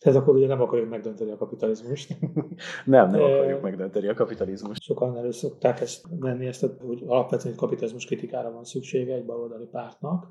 Tehát 0.00 0.18
akkor 0.18 0.34
ugye 0.34 0.46
nem 0.46 0.60
akarjuk 0.60 0.88
megdönteni 0.88 1.30
a 1.30 1.36
kapitalizmust. 1.36 2.16
nem, 2.84 3.10
nem 3.10 3.22
akarjuk 3.22 3.60
megdönteni 3.60 4.08
a 4.08 4.14
kapitalizmust. 4.14 4.82
Sokan 4.82 5.16
elő 5.16 5.30
szokták 5.30 5.80
ezt 5.80 6.06
venni, 6.10 6.46
ezt, 6.46 6.66
hogy 6.80 7.02
alapvetően 7.06 7.56
kapitalizmus 7.56 8.04
kritikára 8.04 8.52
van 8.52 8.64
szüksége 8.64 9.14
egy 9.14 9.24
baloldali 9.24 9.66
pártnak. 9.66 10.26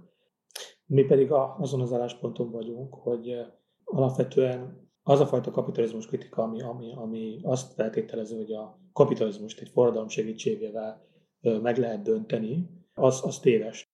Mi 0.86 1.04
pedig 1.04 1.32
azon 1.32 1.82
az 1.82 1.94
állásponton 1.94 2.52
vagyunk, 2.52 2.94
hogy 2.94 3.46
alapvetően 3.84 4.90
az 5.04 5.20
a 5.20 5.26
fajta 5.26 5.52
kapitalizmus 5.52 6.08
kritika, 6.08 6.44
ami, 6.44 6.62
ami, 6.62 6.94
ami 6.96 7.40
azt 7.44 7.74
feltételező, 7.74 8.38
hogy 8.38 8.52
a 8.52 8.80
kapitalizmust 8.94 9.60
egy 9.62 9.70
forradalom 9.70 10.08
segítségével 10.08 11.08
meg 11.42 11.78
lehet 11.78 12.02
dönteni, 12.02 12.70
az, 12.94 13.22
az 13.24 13.40
téves. 13.40 13.89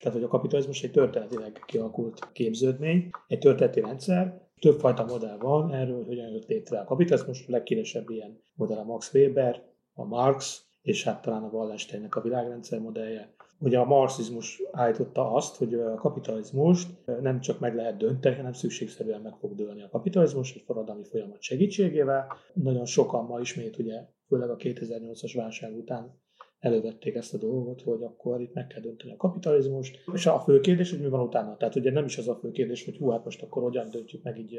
Tehát, 0.00 0.16
hogy 0.16 0.26
a 0.26 0.28
kapitalizmus 0.28 0.82
egy 0.82 0.90
történetileg 0.90 1.62
kialakult 1.66 2.32
képződmény, 2.32 3.10
egy 3.26 3.38
történeti 3.38 3.80
rendszer, 3.80 4.48
többfajta 4.60 5.04
modell 5.04 5.36
van 5.36 5.74
erről, 5.74 5.96
hogy 5.96 6.06
hogyan 6.06 6.28
jött 6.28 6.46
létre 6.46 6.80
a 6.80 6.84
kapitalizmus, 6.84 7.44
a 7.46 7.50
legkínesebb 7.50 8.10
ilyen 8.10 8.42
modell 8.54 8.78
a 8.78 8.84
Max 8.84 9.14
Weber, 9.14 9.62
a 9.92 10.04
Marx, 10.04 10.64
és 10.82 11.04
hát 11.04 11.22
talán 11.22 11.42
a 11.42 11.50
Wallensteinnek 11.52 12.16
a 12.16 12.20
világrendszer 12.20 12.80
modellje. 12.80 13.34
Ugye 13.58 13.78
a 13.78 13.84
marxizmus 13.84 14.62
állította 14.72 15.32
azt, 15.32 15.56
hogy 15.56 15.74
a 15.74 15.94
kapitalizmust 15.94 16.88
nem 17.20 17.40
csak 17.40 17.58
meg 17.58 17.74
lehet 17.74 17.96
dönteni, 17.96 18.36
hanem 18.36 18.52
szükségszerűen 18.52 19.20
meg 19.20 19.34
fog 19.40 19.54
dőlni 19.54 19.82
a 19.82 19.88
kapitalizmus 19.88 20.54
egy 20.54 20.62
forradalmi 20.62 21.04
folyamat 21.04 21.42
segítségével. 21.42 22.26
Nagyon 22.54 22.84
sokan 22.84 23.24
ma 23.24 23.40
ismét, 23.40 23.78
ugye, 23.78 24.06
főleg 24.26 24.50
a 24.50 24.56
2008-as 24.56 25.32
válság 25.36 25.76
után 25.76 26.20
elővették 26.60 27.14
ezt 27.14 27.34
a 27.34 27.38
dolgot, 27.38 27.82
hogy 27.82 28.02
akkor 28.02 28.40
itt 28.40 28.54
meg 28.54 28.66
kell 28.66 28.80
dönteni 28.80 29.12
a 29.12 29.16
kapitalizmust. 29.16 29.98
És 30.12 30.26
a 30.26 30.40
fő 30.40 30.60
kérdés, 30.60 30.90
hogy 30.90 31.00
mi 31.00 31.08
van 31.08 31.20
utána. 31.20 31.56
Tehát 31.56 31.76
ugye 31.76 31.90
nem 31.90 32.04
is 32.04 32.18
az 32.18 32.28
a 32.28 32.34
fő 32.34 32.50
kérdés, 32.50 32.84
hogy 32.84 32.96
hú, 32.96 33.10
hát 33.10 33.24
most 33.24 33.42
akkor 33.42 33.62
hogyan 33.62 33.90
döntjük 33.90 34.22
meg 34.22 34.38
így 34.38 34.56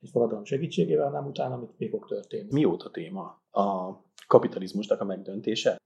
egy 0.00 0.08
forradalom 0.10 0.44
segítségével, 0.44 1.06
hanem 1.06 1.26
utána 1.26 1.56
mit 1.56 1.78
még 1.78 1.90
fog 1.90 2.06
történni. 2.06 2.48
Mióta 2.52 2.90
téma 2.90 3.22
a 3.50 3.96
kapitalizmusnak 4.26 5.00
a 5.00 5.04
megdöntése? 5.04 5.76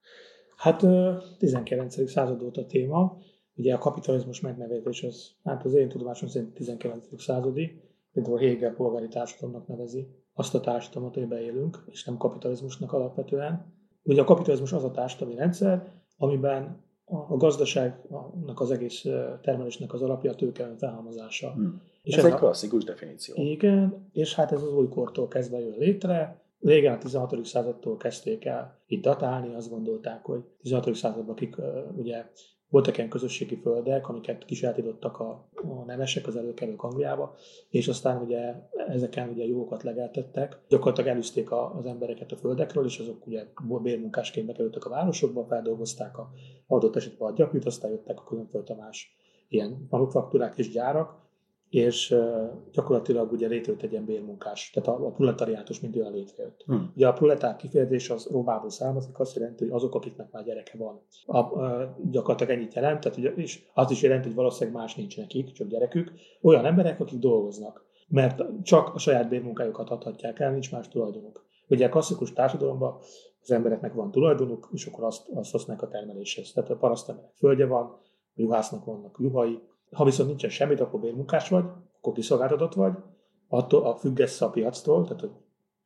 Hát 0.56 0.86
19. 1.38 2.10
század 2.10 2.42
óta 2.42 2.66
téma. 2.66 3.18
Ugye 3.56 3.74
a 3.74 3.78
kapitalizmus 3.78 4.40
megnevezés 4.40 5.02
az, 5.02 5.30
hát 5.42 5.64
az 5.64 5.74
én 5.74 5.88
tudomásom 5.88 6.28
szerint 6.28 6.54
19. 6.54 7.22
századi, 7.22 7.82
például 8.12 8.38
Hegel 8.38 8.74
polgári 8.74 9.08
társadalomnak 9.08 9.66
nevezi 9.66 10.08
azt 10.32 10.54
a 10.54 10.60
társadalmat, 10.60 11.16
amiben 11.16 11.42
élünk, 11.42 11.84
és 11.86 12.04
nem 12.04 12.16
kapitalizmusnak 12.16 12.92
alapvetően. 12.92 13.72
Ugye 14.04 14.20
a 14.20 14.24
kapitalizmus 14.24 14.72
az 14.72 14.84
a 14.84 14.90
társadalmi 14.90 15.34
rendszer, 15.34 15.92
amiben 16.16 16.82
a 17.04 17.36
gazdaságnak 17.36 18.60
az 18.60 18.70
egész 18.70 19.06
termelésnek 19.42 19.92
az 19.92 20.02
alapja 20.02 20.30
a 20.30 20.34
tőke 20.34 20.74
felhalmozása. 20.78 21.50
Hmm. 21.50 21.82
És 22.02 22.16
ez, 22.16 22.24
ez 22.24 22.32
egy 22.32 22.38
klasszikus 22.38 22.84
definíció. 22.84 23.34
Igen, 23.36 24.08
és 24.12 24.34
hát 24.34 24.52
ez 24.52 24.62
az 24.62 24.72
újkortól 24.72 25.28
kezdve 25.28 25.58
jön 25.58 25.78
létre. 25.78 26.42
Régen 26.60 26.94
a 26.94 26.98
16. 26.98 27.44
századtól 27.44 27.96
kezdték 27.96 28.44
el 28.44 28.78
itt 28.86 29.02
datálni, 29.02 29.54
azt 29.54 29.70
gondolták, 29.70 30.24
hogy 30.24 30.40
16. 30.60 30.94
században 30.94 31.34
akik 31.34 31.56
ugye 31.96 32.30
voltak 32.74 32.96
ilyen 32.96 33.08
közösségi 33.08 33.56
földek, 33.56 34.08
amiket 34.08 34.44
kisátítottak 34.44 35.18
a, 35.20 35.48
a 35.54 35.84
nemesek 35.86 36.26
az 36.26 36.36
előkelők 36.36 36.82
Angliába, 36.82 37.34
és 37.68 37.88
aztán 37.88 38.22
ugye 38.22 38.54
ezeken 38.88 39.28
ugye 39.28 39.44
jókat 39.44 39.82
legeltettek. 39.82 40.58
Gyakorlatilag 40.68 41.10
elűzték 41.10 41.50
a, 41.50 41.74
az 41.76 41.86
embereket 41.86 42.32
a 42.32 42.36
földekről, 42.36 42.84
és 42.84 42.98
azok 42.98 43.26
ugye 43.26 43.46
bérmunkásként 43.82 44.46
bekerültek 44.46 44.84
a 44.84 44.90
városokba, 44.90 45.44
feldolgozták 45.44 46.18
a 46.18 46.30
adott 46.66 46.96
esetben 46.96 47.28
a 47.28 47.34
gyapjút, 47.34 47.64
aztán 47.64 47.90
jöttek 47.90 48.20
a 48.20 48.24
különfajta 48.24 48.74
más 48.74 49.16
ilyen 49.48 49.86
manufaktúrák 49.90 50.58
és 50.58 50.70
gyárak, 50.70 51.22
és 51.74 52.14
gyakorlatilag 52.72 53.32
ugye 53.32 53.46
létrejött 53.46 53.82
egy 53.82 53.90
ilyen 53.90 54.04
bérmunkás, 54.04 54.70
tehát 54.70 54.88
a, 55.00 55.06
a 55.06 55.10
proletariátus 55.10 55.80
mind 55.80 55.96
olyan 55.96 56.12
létrejött. 56.12 56.62
Hmm. 56.66 56.92
Ugye 56.96 57.08
a 57.08 57.12
proletár 57.12 57.56
kifejezés 57.56 58.10
az 58.10 58.28
Rómából 58.30 58.70
származik, 58.70 59.18
azt 59.18 59.36
jelenti, 59.36 59.64
hogy 59.64 59.72
azok, 59.72 59.94
akiknek 59.94 60.30
már 60.30 60.44
gyereke 60.44 60.78
van. 60.78 61.00
A, 61.26 61.38
a, 61.38 61.96
gyakorlatilag 62.10 62.56
ennyit 62.56 62.74
jelent, 62.74 63.00
tehát 63.00 63.18
ugye, 63.18 63.30
és 63.30 63.62
azt 63.72 63.90
is 63.90 64.02
jelenti, 64.02 64.26
hogy 64.26 64.36
valószínűleg 64.36 64.80
más 64.80 64.94
nincs 64.94 65.16
nekik, 65.16 65.52
csak 65.52 65.68
gyerekük. 65.68 66.12
Olyan 66.42 66.64
emberek, 66.64 67.00
akik 67.00 67.18
dolgoznak, 67.18 67.84
mert 68.08 68.42
csak 68.62 68.94
a 68.94 68.98
saját 68.98 69.28
bérmunkájukat 69.28 69.90
adhatják 69.90 70.40
el, 70.40 70.50
nincs 70.50 70.72
más 70.72 70.88
tulajdonuk. 70.88 71.44
Ugye 71.68 71.86
a 71.86 71.88
klasszikus 71.88 72.32
társadalomban 72.32 72.96
az 73.42 73.50
embereknek 73.50 73.94
van 73.94 74.10
tulajdonuk, 74.10 74.68
és 74.72 74.86
akkor 74.86 75.04
azt, 75.04 75.28
azt 75.34 75.52
használják 75.52 75.86
a 75.86 75.90
termeléshez. 75.90 76.52
Tehát 76.52 76.70
a 76.70 76.76
parasztemberek 76.76 77.34
földje 77.34 77.66
van, 77.66 77.84
a 78.36 78.40
juhásznak 78.40 78.84
vannak 78.84 79.16
juhai, 79.20 79.58
ha 79.94 80.04
viszont 80.04 80.28
nincsen 80.28 80.50
semmit, 80.50 80.80
akkor 80.80 81.00
bérmunkás 81.00 81.48
vagy, 81.48 81.64
akkor 81.96 82.12
kiszolgáltatott 82.12 82.74
vagy, 82.74 82.92
attól 83.48 83.86
a 83.86 83.96
függesz 83.96 84.40
a 84.40 84.50
piactól, 84.50 85.04
tehát, 85.04 85.28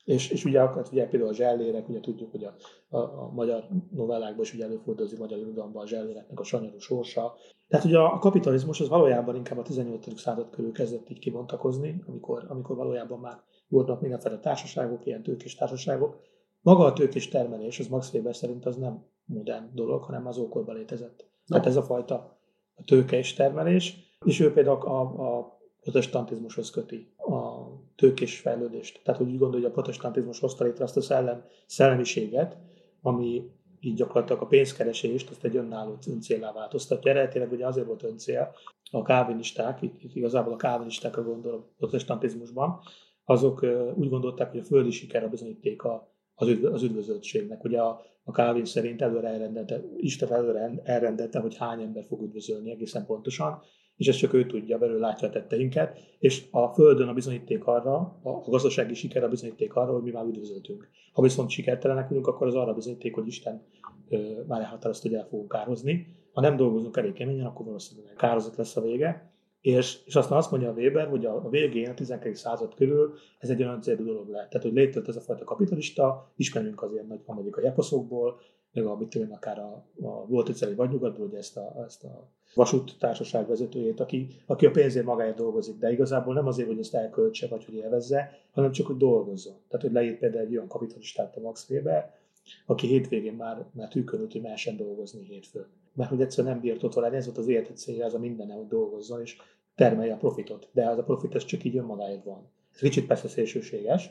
és, 0.04 0.30
és 0.30 0.44
ugye, 0.44 0.60
hát 0.60 0.88
ugye 0.92 1.08
például 1.08 1.30
a 1.30 1.34
zsellérek, 1.34 1.88
ugye 1.88 2.00
tudjuk, 2.00 2.30
hogy 2.30 2.44
a, 2.44 2.54
a, 2.88 2.98
a 2.98 3.30
magyar 3.32 3.64
novellákban 3.90 4.44
is 4.44 4.54
ugye 4.54 4.64
előfordul 4.64 5.04
az 5.04 5.18
magyar 5.18 5.38
irodalomban 5.38 5.82
a 5.82 5.86
zselléreknek 5.86 6.40
a 6.40 6.44
sanyarú 6.44 6.78
sorsa. 6.78 7.34
Tehát 7.68 7.84
ugye 7.84 7.98
a, 7.98 8.18
kapitalizmus 8.18 8.80
az 8.80 8.88
valójában 8.88 9.36
inkább 9.36 9.58
a 9.58 9.62
18. 9.62 10.20
század 10.20 10.50
körül 10.50 10.72
kezdett 10.72 11.10
így 11.10 11.18
kibontakozni, 11.18 12.02
amikor, 12.06 12.44
amikor 12.48 12.76
valójában 12.76 13.18
már 13.18 13.42
voltak 13.68 14.00
mindenféle 14.00 14.38
társaságok, 14.38 15.06
ilyen 15.06 15.22
tőkés 15.22 15.54
társaságok. 15.54 16.20
Maga 16.60 16.84
a 16.84 16.92
tőkés 16.92 17.28
termelés, 17.28 17.78
az 17.78 17.88
Max 17.88 18.12
Weber 18.12 18.36
szerint 18.36 18.66
az 18.66 18.76
nem 18.76 19.04
modern 19.24 19.74
dolog, 19.74 20.02
hanem 20.02 20.26
az 20.26 20.38
ókorban 20.38 20.76
létezett. 20.76 21.30
Tehát 21.46 21.66
ez 21.66 21.76
a 21.76 21.82
fajta 21.82 22.37
a 22.78 22.84
tőke 22.84 23.16
és 23.18 23.34
termelés, 23.34 23.96
és 24.24 24.40
ő 24.40 24.52
például 24.52 24.76
a, 24.76 25.00
a 25.00 25.58
protestantizmushoz 25.80 26.70
köti 26.70 27.14
a 27.16 27.66
tőkés 27.96 28.38
fejlődést. 28.38 29.00
Tehát 29.04 29.20
úgy 29.20 29.38
gondolja, 29.38 29.54
hogy 29.54 29.64
a 29.64 29.70
protestantizmus 29.70 30.40
hozta 30.40 30.64
létre 30.64 30.84
azt 30.84 30.96
a 30.96 31.00
szellem, 31.00 31.44
szellemiséget, 31.66 32.56
ami 33.02 33.50
így 33.80 33.94
gyakorlatilag 33.94 34.42
a 34.42 34.46
pénzkeresést 34.46 35.30
azt 35.30 35.44
egy 35.44 35.56
önálló 35.56 35.96
öncélá 36.06 36.52
változtatja. 36.52 37.10
Eredetileg 37.10 37.52
ugye 37.52 37.66
azért 37.66 37.86
volt 37.86 38.02
öncél, 38.02 38.54
a 38.90 39.02
kávinisták, 39.02 39.82
itt, 39.82 40.02
itt 40.02 40.14
igazából 40.14 40.52
a 40.52 40.56
kávinistákra 40.56 41.22
gondol 41.22 41.54
a 41.54 41.68
protestantizmusban, 41.76 42.80
azok 43.24 43.66
úgy 43.94 44.08
gondolták, 44.08 44.50
hogy 44.50 44.60
a 44.60 44.64
földi 44.64 44.90
siker 44.90 45.24
a 45.24 45.28
bizonyítéka 45.28 46.12
az, 46.38 46.48
üdv, 46.48 46.64
az 46.64 46.82
üdvözöltségnek. 46.82 47.64
Ugye 47.64 47.80
a, 47.80 48.00
a 48.24 48.30
Calvin 48.30 48.64
szerint 48.64 49.02
előre 49.02 49.28
elrendelte, 49.28 49.82
Isten 49.96 50.32
előre 50.32 50.80
elrendelte, 50.82 51.38
hogy 51.38 51.56
hány 51.56 51.82
ember 51.82 52.04
fog 52.04 52.22
üdvözölni 52.22 52.70
egészen 52.70 53.06
pontosan, 53.06 53.62
és 53.96 54.08
ezt 54.08 54.18
csak 54.18 54.32
ő 54.32 54.46
tudja, 54.46 54.78
belőle 54.78 55.06
látja 55.06 55.28
a 55.28 55.30
tetteinket, 55.30 55.98
és 56.18 56.44
a 56.50 56.68
Földön 56.68 57.08
a 57.08 57.12
bizonyíték 57.12 57.64
arra, 57.64 57.96
a 58.22 58.50
gazdasági 58.50 58.94
siker 58.94 59.24
a 59.24 59.28
bizonyíték 59.28 59.74
arra, 59.74 59.92
hogy 59.92 60.02
mi 60.02 60.10
már 60.10 60.24
üdvözöltünk. 60.24 60.88
Ha 61.12 61.22
viszont 61.22 61.50
sikertelenek 61.50 62.08
vagyunk, 62.08 62.26
akkor 62.26 62.46
az 62.46 62.54
arra 62.54 62.74
bizonyíték, 62.74 63.14
hogy 63.14 63.26
Isten 63.26 63.62
ö, 64.08 64.42
már 64.46 64.60
elhatározta, 64.60 65.08
hogy 65.08 65.16
el 65.16 65.26
fogunk 65.26 65.48
kározni. 65.48 66.06
Ha 66.32 66.40
nem 66.40 66.56
dolgozunk 66.56 66.96
elég 66.96 67.12
keményen, 67.12 67.46
akkor 67.46 67.66
valószínűleg 67.66 68.14
kározott 68.14 68.56
lesz 68.56 68.76
a 68.76 68.80
vége. 68.80 69.32
És, 69.68 69.98
és 70.04 70.16
aztán 70.16 70.38
azt 70.38 70.50
mondja 70.50 70.68
a 70.70 70.72
Weber, 70.72 71.08
hogy 71.08 71.24
a, 71.24 71.44
a 71.44 71.48
végén, 71.48 71.88
a 71.88 71.94
12. 71.94 72.34
század 72.34 72.74
körül 72.74 73.14
ez 73.38 73.50
egy 73.50 73.62
olyan 73.62 73.80
célú 73.80 74.04
dolog 74.04 74.28
lehet. 74.28 74.50
Tehát, 74.50 74.66
hogy 74.66 74.76
létrejött 74.76 75.08
ez 75.08 75.16
a 75.16 75.20
fajta 75.20 75.44
kapitalista, 75.44 76.32
ismerünk 76.36 76.82
az 76.82 76.92
ilyen 76.92 77.06
nagy 77.06 77.20
amerikai 77.24 77.66
eposzokból, 77.66 78.40
meg 78.72 78.86
a, 78.86 78.96
mit 78.96 79.08
tudom, 79.08 79.32
akár 79.32 79.58
a, 79.58 79.84
a 80.00 80.26
volt 80.26 80.48
egyszer 80.48 80.68
egy 80.68 80.76
vadnyugatból, 80.76 81.26
ugye 81.26 81.38
ezt 81.38 81.56
a, 81.56 81.84
ezt 81.86 82.04
a 82.04 82.28
vasúttársaság 82.54 83.48
vezetőjét, 83.48 84.00
aki, 84.00 84.28
aki 84.46 84.66
a 84.66 84.70
pénzért 84.70 85.06
magáért 85.06 85.36
dolgozik, 85.36 85.78
de 85.78 85.92
igazából 85.92 86.34
nem 86.34 86.46
azért, 86.46 86.68
hogy 86.68 86.78
ezt 86.78 86.94
elköltse, 86.94 87.48
vagy 87.48 87.64
hogy 87.64 87.74
élvezze, 87.74 88.38
hanem 88.50 88.72
csak, 88.72 88.86
hogy 88.86 88.96
dolgozzon. 88.96 89.56
Tehát, 89.68 89.86
hogy 89.86 89.94
leírt 89.94 90.18
például 90.18 90.44
egy 90.44 90.52
olyan 90.52 90.68
kapitalistát 90.68 91.36
a 91.36 91.40
Max 91.40 91.70
Weber, 91.70 92.14
aki 92.66 92.86
hétvégén 92.86 93.34
már, 93.34 93.66
már 93.72 93.88
tűkönült, 93.88 94.32
hogy 94.32 94.42
mehessen 94.42 94.76
dolgozni 94.76 95.24
hétfőn. 95.24 95.66
Mert 95.94 96.10
hogy 96.10 96.20
egyszerűen 96.20 96.52
nem 96.52 96.62
bírt 96.62 96.82
ott 96.82 96.94
lenni, 96.94 97.16
ez 97.16 97.24
volt 97.24 97.38
az 97.38 97.48
életed 97.48 97.76
célja, 97.76 98.04
az 98.04 98.14
a 98.14 98.18
minden, 98.18 98.50
hogy 98.50 98.66
dolgozzon, 98.66 99.20
és 99.20 99.36
termelje 99.78 100.12
a 100.12 100.16
profitot. 100.16 100.68
De 100.72 100.88
az 100.88 100.98
a 100.98 101.02
profit 101.02 101.34
ez 101.34 101.44
csak 101.44 101.64
így 101.64 101.76
önmagáért 101.76 102.24
van. 102.24 102.50
Ez 102.74 102.80
kicsit 102.80 103.06
persze 103.06 103.28
szélsőséges. 103.28 104.10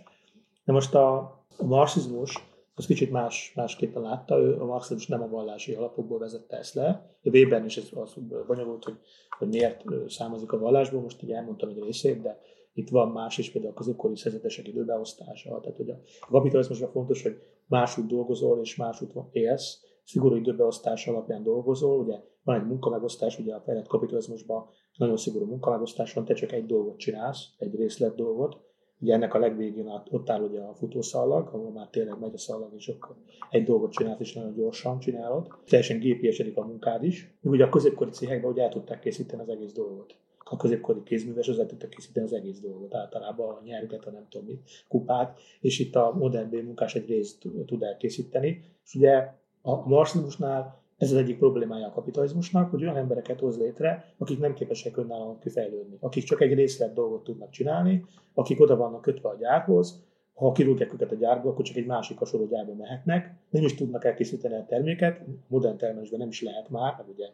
De 0.66 0.72
most 0.72 0.96
a, 0.96 1.38
marxizmus 1.66 2.48
az 2.75 2.86
kicsit 2.86 3.12
más, 3.12 3.54
másképpen 3.56 4.02
látta, 4.02 4.38
ő 4.38 4.62
a 4.62 4.66
marxizmus 4.66 5.08
nem 5.08 5.22
a 5.22 5.28
vallási 5.28 5.74
alapokból 5.74 6.19
vezette 6.19 6.58
ezt 6.58 6.74
le. 6.74 7.18
A 7.24 7.30
Weber 7.30 7.66
is 7.66 7.78
ez 7.78 7.90
az 7.94 8.14
bonyolult, 8.48 8.84
hogy, 8.84 8.98
hogy 9.38 9.48
miért 9.48 9.84
származik 10.08 10.52
a 10.52 10.60
vallásból, 10.60 11.02
most 11.02 11.24
így 11.24 11.31
elmondtam 11.31 11.70
egy 11.70 11.84
részét, 11.84 12.22
de 12.22 12.40
itt 12.74 12.90
van 12.90 13.12
más 13.12 13.38
is, 13.38 13.52
például 13.52 13.74
a 13.74 13.78
középkori 13.78 14.16
szerzetesek 14.16 14.68
időbeosztása. 14.68 15.60
Tehát, 15.60 15.78
hogy 15.78 15.90
a 15.90 16.00
kapitalizmusban 16.30 16.92
fontos, 16.92 17.24
hogy 17.24 17.42
máshogy 17.66 18.06
dolgozol 18.06 18.60
és 18.60 18.75
máshogy 18.75 19.12
élsz, 19.31 19.81
szigorú 20.04 20.36
időbeosztás 20.36 21.08
alapján 21.08 21.44
dolgozol, 21.44 22.00
ugye 22.00 22.20
van 22.44 22.60
egy 22.60 22.68
munkamegosztás, 22.68 23.40
ugye 23.40 23.54
a 23.56 23.62
fejlett 23.62 23.88
kapitalizmusban 23.88 24.70
nagyon 24.98 25.18
szigorú 25.18 25.46
munkamegosztás 25.46 26.14
van, 26.14 26.26
te 26.26 26.34
csak 26.34 26.52
egy 26.52 26.66
dolgot 26.66 26.98
csinálsz, 26.98 27.46
egy 27.58 27.76
részlet 27.76 28.16
dolgot, 28.16 28.58
Ugye 29.00 29.14
ennek 29.14 29.34
a 29.34 29.40
legvégén 29.40 29.88
ott 30.12 30.30
áll 30.30 30.42
ugye 30.42 30.60
a 30.60 30.74
futószallag, 30.74 31.48
ahol 31.48 31.72
már 31.72 31.88
tényleg 31.88 32.20
megy 32.20 32.34
a 32.34 32.38
szallag, 32.38 32.74
és 32.76 32.88
akkor 32.88 33.16
egy 33.50 33.64
dolgot 33.64 33.92
csinálsz, 33.92 34.20
és 34.20 34.34
nagyon 34.34 34.54
gyorsan 34.54 35.00
csinálod. 35.00 35.48
Teljesen 35.66 36.00
gépiesedik 36.00 36.58
a 36.58 36.66
munkád 36.66 37.04
is. 37.04 37.34
Ugye 37.42 37.64
a 37.64 37.70
középkori 37.70 38.10
cégekben 38.10 38.52
ugye 38.52 38.64
el 38.64 38.70
tudták 38.70 39.00
készíteni 39.00 39.42
az 39.42 39.50
egész 39.50 39.74
dolgot. 39.74 40.16
A 40.38 40.58
középkori 40.58 41.04
kézműves 41.04 41.48
az 41.48 41.60
el 41.60 41.66
tudtak 41.66 41.90
készíteni 41.90 42.26
az 42.26 42.34
egész 42.34 42.60
dolgot, 42.60 42.96
általában 42.96 43.56
a 43.56 43.62
nyerget, 43.64 44.06
a 44.06 44.12
nem 44.12 44.28
tudom 44.30 44.48
mit, 44.48 44.70
kupát, 44.88 45.40
és 45.62 45.80
itt 45.80 45.96
a 45.96 46.14
modern 46.18 46.56
munkás 46.56 46.96
egy 46.96 47.08
részt 47.08 47.48
tud 47.66 47.84
elkészíteni. 47.84 48.62
És 48.86 48.96
ugye 48.96 49.34
a 49.62 49.88
marxizmusnál 49.88 50.82
ez 50.98 51.12
az 51.12 51.18
egyik 51.18 51.38
problémája 51.38 51.88
a 51.88 51.92
kapitalizmusnak, 51.92 52.70
hogy 52.70 52.82
olyan 52.82 52.98
embereket 52.98 53.40
hoz 53.40 53.58
létre, 53.58 54.14
akik 54.18 54.40
nem 54.40 54.54
képesek 54.54 54.98
önállóan 54.98 55.40
kifejlődni, 55.40 55.98
akik 56.00 56.24
csak 56.24 56.42
egy 56.42 56.54
részlet 56.54 56.94
dolgot 56.94 57.24
tudnak 57.24 57.50
csinálni, 57.50 58.06
akik 58.34 58.60
oda 58.60 58.76
vannak 58.76 59.02
kötve 59.02 59.30
a 59.30 59.36
gyárhoz, 59.40 60.06
ha 60.34 60.52
kirúgják 60.52 60.94
őket 60.94 61.12
a 61.12 61.16
gyárba, 61.16 61.50
akkor 61.50 61.66
csak 61.66 61.76
egy 61.76 61.86
másik 61.86 62.18
hasonló 62.18 62.48
gyárba 62.48 62.74
mehetnek, 62.74 63.36
nem 63.50 63.64
is 63.64 63.76
tudnak 63.76 64.06
elkészíteni 64.06 64.56
a 64.56 64.66
terméket, 64.66 65.22
modern 65.48 65.78
termelésben 65.78 66.20
nem 66.20 66.28
is 66.28 66.42
lehet 66.42 66.70
már, 66.70 66.94
mert 66.98 67.10
ugye 67.10 67.26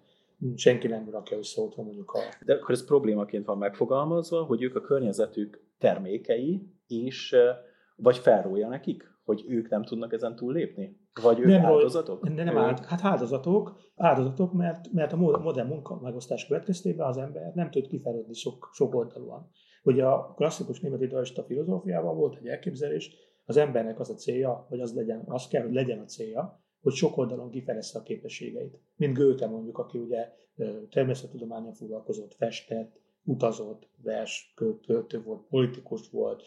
senki 0.56 0.88
nem 0.88 1.10
rakja 1.12 1.38
össze 1.38 1.62
otthon 1.62 1.86
mondjuk 1.86 2.12
a... 2.12 2.20
De 2.46 2.54
akkor 2.54 2.72
ez 2.72 2.86
problémaként 2.86 3.46
van 3.46 3.58
megfogalmazva, 3.58 4.44
hogy 4.44 4.64
ők 4.64 4.76
a 4.76 4.82
környezetük 4.82 5.64
termékei, 5.78 6.68
és 6.88 7.36
vagy 7.96 8.18
felrója 8.18 8.68
nekik, 8.68 9.12
hogy 9.26 9.46
ők 9.48 9.70
nem 9.70 9.84
tudnak 9.84 10.14
ezen 10.14 10.36
túl 10.36 10.54
lépni? 10.54 10.98
Vagy 11.22 11.40
ők 11.40 11.46
nem, 11.46 11.66
áldozatok? 11.66 12.24
Nem, 12.24 12.34
nem 12.34 12.58
áld, 12.58 12.86
hát 12.86 13.04
áldozatok, 13.04 13.78
áldozatok, 13.96 14.54
mert, 14.54 14.92
mert 14.92 15.14
a 15.14 15.18
modern 15.18 15.68
munka 15.68 16.00
megosztás 16.02 16.48
következtében 16.48 17.08
az 17.08 17.18
ember 17.18 17.52
nem 17.54 17.72
tud 17.72 17.88
kifejlődni 17.88 18.34
sok, 18.34 18.70
sok 18.74 18.96
oldalúan. 18.96 19.50
Ugye 19.84 20.06
a 20.06 20.34
klasszikus 20.34 20.80
német 20.80 21.02
idealista 21.02 21.44
filozófiában 21.44 22.16
volt 22.16 22.38
egy 22.38 22.48
elképzelés, 22.48 23.16
az 23.46 23.58
embernek 23.58 24.00
az 24.00 24.10
a 24.10 24.14
célja, 24.14 24.66
hogy 24.70 24.80
az 24.80 24.94
legyen, 24.96 25.24
az 25.26 25.48
kell, 25.48 25.62
hogy 25.64 25.74
legyen 25.74 26.00
a 26.00 26.06
célja, 26.06 26.64
hogy 26.82 26.94
sok 26.94 27.18
oldalon 27.18 27.50
kifejezze 27.50 28.00
a 28.00 28.04
képességeit. 28.04 28.80
Mint 28.96 29.18
Goethe 29.18 29.48
mondjuk, 29.48 29.78
aki 29.78 29.98
ugye 29.98 30.32
természettudományon 30.90 31.74
foglalkozott, 31.74 32.34
festett, 32.34 33.02
utazott, 33.24 33.90
vers, 34.04 34.54
költő 34.86 35.24
volt, 35.24 35.42
politikus 35.50 36.10
volt, 36.10 36.44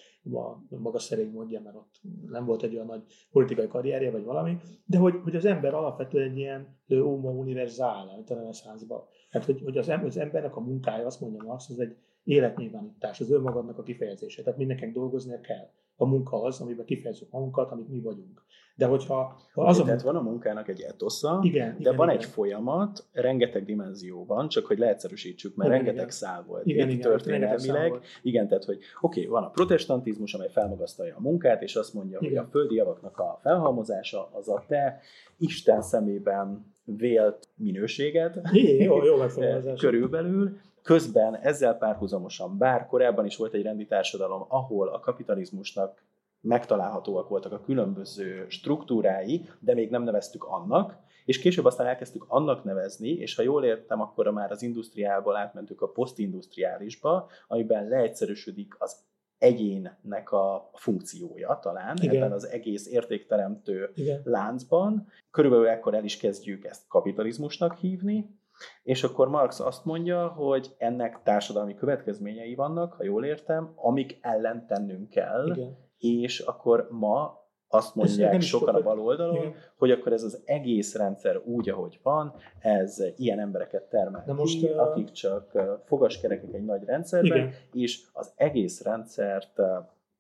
maga 0.69 0.99
szerény 0.99 1.31
mondja, 1.31 1.61
mert 1.61 1.77
ott 1.77 2.01
nem 2.29 2.45
volt 2.45 2.63
egy 2.63 2.75
olyan 2.75 2.87
nagy 2.87 3.03
politikai 3.31 3.67
karrierje, 3.67 4.11
vagy 4.11 4.25
valami, 4.25 4.57
de 4.85 4.99
hogy, 4.99 5.15
hogy 5.23 5.37
az 5.37 5.45
ember 5.45 5.75
alapvetően 5.75 6.31
egy 6.31 6.37
ilyen 6.37 6.79
homo 6.89 7.31
universál, 7.31 8.13
mint 8.15 8.31
a 8.31 8.35
reneszánszban. 8.35 9.05
Tehát, 9.31 9.47
hogy, 9.47 9.63
hogy 9.63 9.79
az, 9.79 9.89
az 9.89 10.17
embernek 10.17 10.57
a 10.57 10.61
munkája, 10.61 11.07
azt 11.07 11.21
mondja 11.21 11.53
azt, 11.53 11.71
az 11.71 11.79
egy 11.81 11.97
életnyilvánítás, 12.25 13.21
az 13.21 13.31
önmagadnak 13.31 13.79
a 13.79 13.83
kifejezése. 13.83 14.43
Tehát 14.43 14.59
mindenkinek 14.59 14.95
dolgoznia 14.95 15.41
kell. 15.41 15.71
A 15.97 16.07
munka 16.07 16.43
az, 16.43 16.61
amiben 16.61 16.85
kifejezzük 16.85 17.31
magunkat, 17.31 17.71
amit 17.71 17.89
mi 17.89 18.01
vagyunk. 18.01 18.45
De 18.77 18.87
hogyha 18.87 19.41
az. 19.55 19.83
Tehát 19.85 20.03
van 20.03 20.17
a 20.17 20.21
munkának 20.21 20.69
egy 20.69 20.81
etosza, 20.81 21.41
igen, 21.43 21.69
de 21.69 21.77
igen, 21.79 21.97
van 21.97 22.09
igen. 22.09 22.21
egy 22.21 22.27
folyamat, 22.27 23.05
rengeteg 23.13 23.65
dimenzióban, 23.65 24.49
csak 24.49 24.67
hogy 24.67 24.79
leegyszerűsítsük, 24.79 25.57
mert 25.57 25.71
igen, 25.71 25.83
rengeteg 25.83 26.07
igen. 26.07 26.17
szál 26.17 26.45
volt 26.47 26.67
igen, 26.67 26.89
itt 26.89 26.95
igen, 26.99 27.11
történelmileg. 27.11 27.99
Igen, 28.23 28.49
tehát 28.49 28.65
hogy 28.65 28.79
oké, 29.01 29.21
okay, 29.21 29.33
van 29.33 29.43
a 29.43 29.49
protestantizmus, 29.49 30.35
amely 30.35 30.51
felmagasztalja 30.51 31.17
a 31.17 31.21
munkát, 31.21 31.63
és 31.63 31.77
azt 31.77 31.95
mondja, 31.95 32.19
igen. 32.21 32.37
hogy 32.37 32.47
a 32.47 32.51
földi 32.51 32.75
javaknak 32.75 33.19
a 33.19 33.39
felhalmozása 33.43 34.31
az 34.33 34.49
a 34.49 34.65
te 34.69 35.01
Isten 35.39 35.83
szemében 35.83 36.75
vélt 36.85 37.49
minőséged. 37.55 38.41
Jé, 38.53 38.83
jó, 38.83 39.05
jó 39.05 39.17
Körülbelül, 39.79 40.57
Közben 40.87 41.37
ezzel 41.37 41.77
párhuzamosan, 41.77 42.59
bár 42.59 42.87
korábban 42.87 43.27
is 43.27 43.37
volt 43.37 43.55
egy 43.55 43.63
rendi 43.63 43.87
társadalom, 43.87 44.45
ahol 44.49 44.89
a 44.89 45.01
kapitalizmusnak 45.01 46.03
megtalálhatóak 46.47 47.29
voltak 47.29 47.53
a 47.53 47.61
különböző 47.61 48.47
struktúrái, 48.49 49.49
de 49.61 49.75
még 49.75 49.91
nem 49.91 50.03
neveztük 50.03 50.45
annak, 50.45 50.97
és 51.25 51.39
később 51.39 51.65
aztán 51.65 51.87
elkezdtük 51.87 52.25
annak 52.29 52.65
nevezni, 52.65 53.09
és 53.09 53.35
ha 53.35 53.43
jól 53.43 53.65
értem, 53.65 54.01
akkor 54.01 54.31
már 54.31 54.51
az 54.51 54.63
industriálból 54.63 55.37
átmentük 55.37 55.81
a 55.81 55.89
posztindustriálisba, 55.89 57.29
amiben 57.49 57.89
leegyszerűsödik 57.89 58.77
az 58.79 58.97
egyénnek 59.39 60.33
a 60.33 60.71
funkciója 60.75 61.59
talán 61.63 61.97
Igen. 62.01 62.17
ebben 62.17 62.33
az 62.33 62.49
egész 62.49 62.87
értékteremtő 62.87 63.91
Igen. 63.95 64.21
láncban. 64.25 65.07
Körülbelül 65.31 65.69
ekkor 65.69 65.95
el 65.95 66.05
is 66.05 66.17
kezdjük 66.17 66.65
ezt 66.65 66.89
kapitalizmusnak 66.89 67.77
hívni, 67.77 68.39
és 68.83 69.05
akkor 69.05 69.29
Marx 69.29 69.61
azt 69.61 69.85
mondja, 69.85 70.29
hogy 70.29 70.75
ennek 70.79 71.21
társadalmi 71.23 71.75
következményei 71.75 72.55
vannak, 72.55 72.93
ha 72.93 73.05
jól 73.05 73.25
értem, 73.25 73.73
amik 73.75 74.19
ellen 74.21 74.67
tennünk 74.67 75.09
kell, 75.09 75.51
Igen. 75.51 75.86
És 75.99 76.41
akkor 76.41 76.89
ma 76.91 77.45
azt 77.69 77.95
mondják 77.95 78.41
sokan 78.41 78.75
a 78.75 78.83
bal 78.83 79.01
oldalon, 79.01 79.37
Igen. 79.37 79.55
hogy 79.77 79.91
akkor 79.91 80.13
ez 80.13 80.23
az 80.23 80.43
egész 80.45 80.95
rendszer 80.95 81.41
úgy, 81.45 81.69
ahogy 81.69 82.01
van, 82.03 82.35
ez 82.59 83.03
ilyen 83.17 83.39
embereket 83.39 83.83
termel 83.83 84.23
De 84.27 84.33
most, 84.33 84.59
ki, 84.59 84.67
akik 84.67 85.11
csak 85.11 85.53
fogaskerekek 85.85 86.55
egy 86.55 86.65
nagy 86.65 86.85
rendszerben, 86.85 87.39
Igen. 87.39 87.53
és 87.73 88.03
az 88.13 88.33
egész 88.37 88.83
rendszert 88.83 89.61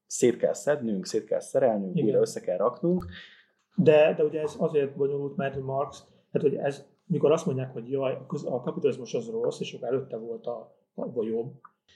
szét 0.06 0.36
kell 0.36 0.52
szednünk, 0.52 1.06
szét 1.06 1.24
kell 1.24 1.40
szerelnünk, 1.40 1.94
Igen. 1.94 2.06
újra 2.06 2.20
össze 2.20 2.40
kell 2.40 2.56
raknunk. 2.56 3.06
De, 3.74 4.14
de 4.14 4.24
ugye 4.24 4.40
ez 4.40 4.54
azért 4.58 4.96
bonyolult, 4.96 5.36
mert 5.36 5.60
Marx, 5.60 6.04
tehát 6.32 6.48
hogy 6.48 6.54
ez 6.54 6.86
mikor 7.06 7.32
azt 7.32 7.46
mondják, 7.46 7.72
hogy 7.72 7.90
jaj, 7.90 8.18
a 8.44 8.60
kapitalizmus 8.60 9.14
az 9.14 9.30
rossz, 9.30 9.60
és 9.60 9.72
akkor 9.72 9.88
előtte 9.88 10.16
volt 10.16 10.46
a, 10.46 10.76
a 10.94 11.22
jobb, 11.22 11.52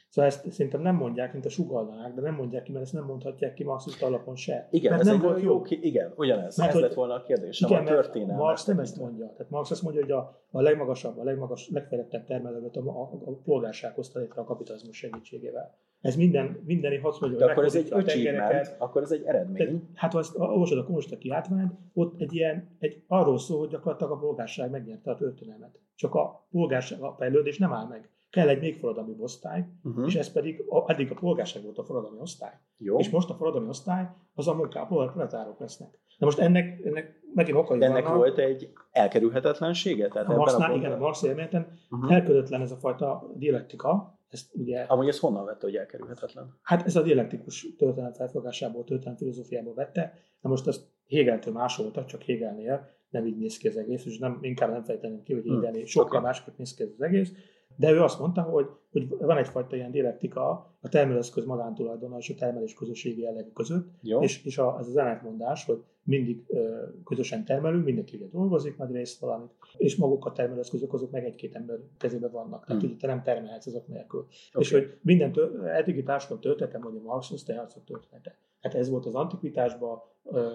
Szóval 0.09 0.31
ezt 0.31 0.53
szerintem 0.53 0.81
nem 0.81 0.95
mondják, 0.95 1.33
mint 1.33 1.45
a 1.45 1.49
sugalnák, 1.49 2.15
de 2.15 2.21
nem 2.21 2.35
mondják 2.35 2.63
ki, 2.63 2.73
mert 2.73 2.85
ezt 2.85 2.93
nem 2.93 3.05
mondhatják 3.05 3.55
ki 3.55 3.65
marxista 3.65 4.07
alapon 4.07 4.37
se. 4.37 4.69
Igen, 4.71 4.91
mert 4.91 5.03
ez 5.03 5.09
nem 5.09 5.21
volt 5.21 5.43
jó. 5.43 5.63
Ki, 5.63 5.79
igen, 5.83 6.13
ugyanez. 6.17 6.57
Mert, 6.57 6.75
ez 6.75 6.81
lett 6.81 6.95
volna 6.95 7.15
a 7.15 7.23
kérdés. 7.23 7.61
Igen, 7.61 7.83
a 7.83 7.85
történelem. 7.85 8.37
Marx 8.37 8.65
nem 8.65 8.79
ezt 8.79 8.97
mondja. 8.97 9.27
Tehát 9.27 9.51
Marx 9.51 9.71
azt 9.71 9.83
mondja, 9.83 10.01
hogy 10.01 10.11
a, 10.11 10.43
a 10.51 10.61
legmagasabb, 10.61 11.19
a 11.19 11.23
legmagas, 11.23 11.69
legfejlettebb 11.69 12.27
termelőt 12.27 12.77
a, 12.77 12.81
a, 12.81 13.03
a 13.25 13.33
polgárság 13.45 13.95
hozta 13.95 14.19
létre 14.19 14.41
a 14.41 14.45
kapitalizmus 14.45 14.97
segítségével. 14.97 15.79
Ez 16.01 16.17
minden, 16.17 16.63
mindeni 16.65 16.99
mondja, 17.03 17.29
hogy 17.29 17.43
akkor 17.43 17.65
ez 17.65 17.75
egy 17.75 17.93
achievement, 17.93 18.75
akkor 18.79 19.03
ez 19.03 19.11
egy 19.11 19.23
eredmény. 19.25 19.67
Tehát, 19.67 19.83
hát 19.95 20.13
ha 20.13 20.19
azt 20.19 20.39
olvasod 20.39 20.79
a 20.79 20.85
kommunista 20.85 21.19
kiáltványt, 21.19 21.73
ott 21.93 22.21
egy 22.21 22.35
ilyen, 22.35 22.77
egy, 22.79 23.03
arról 23.07 23.39
szól, 23.39 23.59
hogy 23.59 23.69
gyakorlatilag 23.69 24.13
a 24.13 24.19
polgárság 24.19 24.71
megnyerte 24.71 25.11
a 25.11 25.15
történelmet. 25.15 25.79
Csak 25.95 26.15
a 26.15 26.47
polgárság 26.51 27.03
a 27.03 27.15
fejlődés 27.19 27.59
nem 27.59 27.73
áll 27.73 27.87
meg. 27.87 28.11
Kell 28.31 28.49
egy 28.49 28.61
még 28.61 28.79
forradalmi 28.79 29.15
osztály, 29.19 29.65
uh-huh. 29.83 30.07
és 30.07 30.15
ez 30.15 30.33
pedig 30.33 30.65
a, 30.69 30.93
eddig 30.93 31.11
a 31.11 31.15
polgárság 31.15 31.63
volt 31.63 31.79
a 31.79 31.85
forradalmi 31.85 32.19
osztály. 32.21 32.53
Jó. 32.79 32.99
És 32.99 33.11
most 33.11 33.31
a 33.31 33.35
forradalmi 33.35 33.69
osztály 33.69 34.09
az 34.35 34.49
a 34.49 34.55
munká, 34.55 34.85
proletárok 34.87 35.59
lesznek. 35.59 35.91
De 36.19 36.25
most 36.25 36.39
ennek, 36.39 36.81
ennek 36.85 37.21
megint 37.35 37.57
okai 37.57 37.79
De 37.79 37.87
ennek 37.87 38.03
vannak. 38.03 38.19
volt 38.19 38.39
egy 38.39 38.73
elkerülhetetlensége? 38.91 40.09
Tehát 40.09 40.29
a 40.29 40.37
Marxnál, 40.37 40.75
igen, 40.75 40.93
a 40.93 40.97
Marx 40.97 41.23
élményeten 41.23 41.79
uh-huh. 41.91 42.15
elkerülhetetlen 42.15 42.61
ez 42.61 42.71
a 42.71 42.77
fajta 42.77 43.31
dialektika, 43.35 44.19
ezt 44.31 44.55
ugye, 44.55 44.81
Amúgy 44.81 45.09
ez 45.09 45.19
honnan 45.19 45.45
vette, 45.45 45.67
hogy 45.67 45.77
elkerülhetetlen? 45.77 46.59
Hát 46.63 46.87
ez 46.87 46.97
a 46.97 47.03
dialektikus 47.03 47.67
történet 47.79 48.17
felfogásából, 48.17 48.85
történet 48.85 49.19
filozófiából 49.19 49.75
vette. 49.75 50.13
Na 50.41 50.51
most 50.51 50.67
ezt 50.67 50.89
Hegeltől 51.09 51.53
másolta, 51.53 52.05
csak 52.05 52.23
Hegelnél 52.23 52.89
nem 53.09 53.27
így 53.27 53.37
néz 53.37 53.57
ki 53.57 53.69
az 53.69 53.77
egész, 53.77 54.05
és 54.05 54.19
nem, 54.19 54.39
inkább 54.41 54.71
nem 54.71 54.83
fejteném 54.83 55.23
ki, 55.23 55.33
hogy 55.33 55.43
hmm. 55.43 55.55
Hegelnél 55.55 55.85
sokkal 55.85 56.09
okay. 56.09 56.21
másképp 56.21 56.57
néz 56.57 56.75
ki 56.75 56.83
az 56.83 57.03
egész. 57.03 57.33
De 57.77 57.91
ő 57.91 58.03
azt 58.03 58.19
mondta, 58.19 58.43
hogy, 58.43 58.67
hogy 58.93 59.09
van 59.09 59.37
egyfajta 59.37 59.77
ilyen 59.77 59.91
dialektika 59.91 60.75
a 60.81 60.89
termelőeszköz 60.89 61.45
magántulajdona 61.45 62.19
és 62.19 62.31
a 62.31 62.35
termelés 62.35 62.75
közösségi 62.75 63.21
jellegű 63.21 63.51
között, 63.51 63.89
Jó. 64.03 64.21
és, 64.21 64.45
és 64.45 64.59
a, 64.59 64.77
ez 64.79 64.87
az 64.87 64.97
ellentmondás, 64.97 65.65
hogy 65.65 65.83
mindig 66.03 66.45
ö, 66.49 66.83
közösen 67.05 67.45
termelünk, 67.45 67.85
mindenki 67.85 68.17
ugye 68.17 68.27
dolgozik 68.27 68.77
nagy 68.77 68.93
részt 68.93 69.21
valamit, 69.21 69.51
és 69.77 69.97
maguk 69.97 70.25
a 70.25 70.33
termelőeszközök 70.33 70.93
azok 70.93 71.11
meg 71.11 71.25
egy-két 71.25 71.55
ember 71.55 71.79
kezében 71.99 72.31
vannak. 72.31 72.65
Tehát 72.67 72.83
hmm. 72.83 72.91
ugye 72.91 73.01
te 73.01 73.07
nem 73.07 73.23
termelhetsz 73.23 73.67
azok 73.67 73.87
nélkül. 73.87 74.21
Okay. 74.21 74.63
És 74.63 74.71
hogy 74.71 74.99
minden 75.03 75.33
tör, 75.33 75.67
eddigi 75.67 76.03
társadalom 76.03 76.43
története, 76.43 76.79
a 76.79 77.03
Marxos 77.05 77.43
tehercok 77.43 77.85
története. 77.85 78.39
Hát 78.61 78.75
ez 78.75 78.89
volt 78.89 79.07
az 79.07 79.15
antikvitásban, 79.15 79.99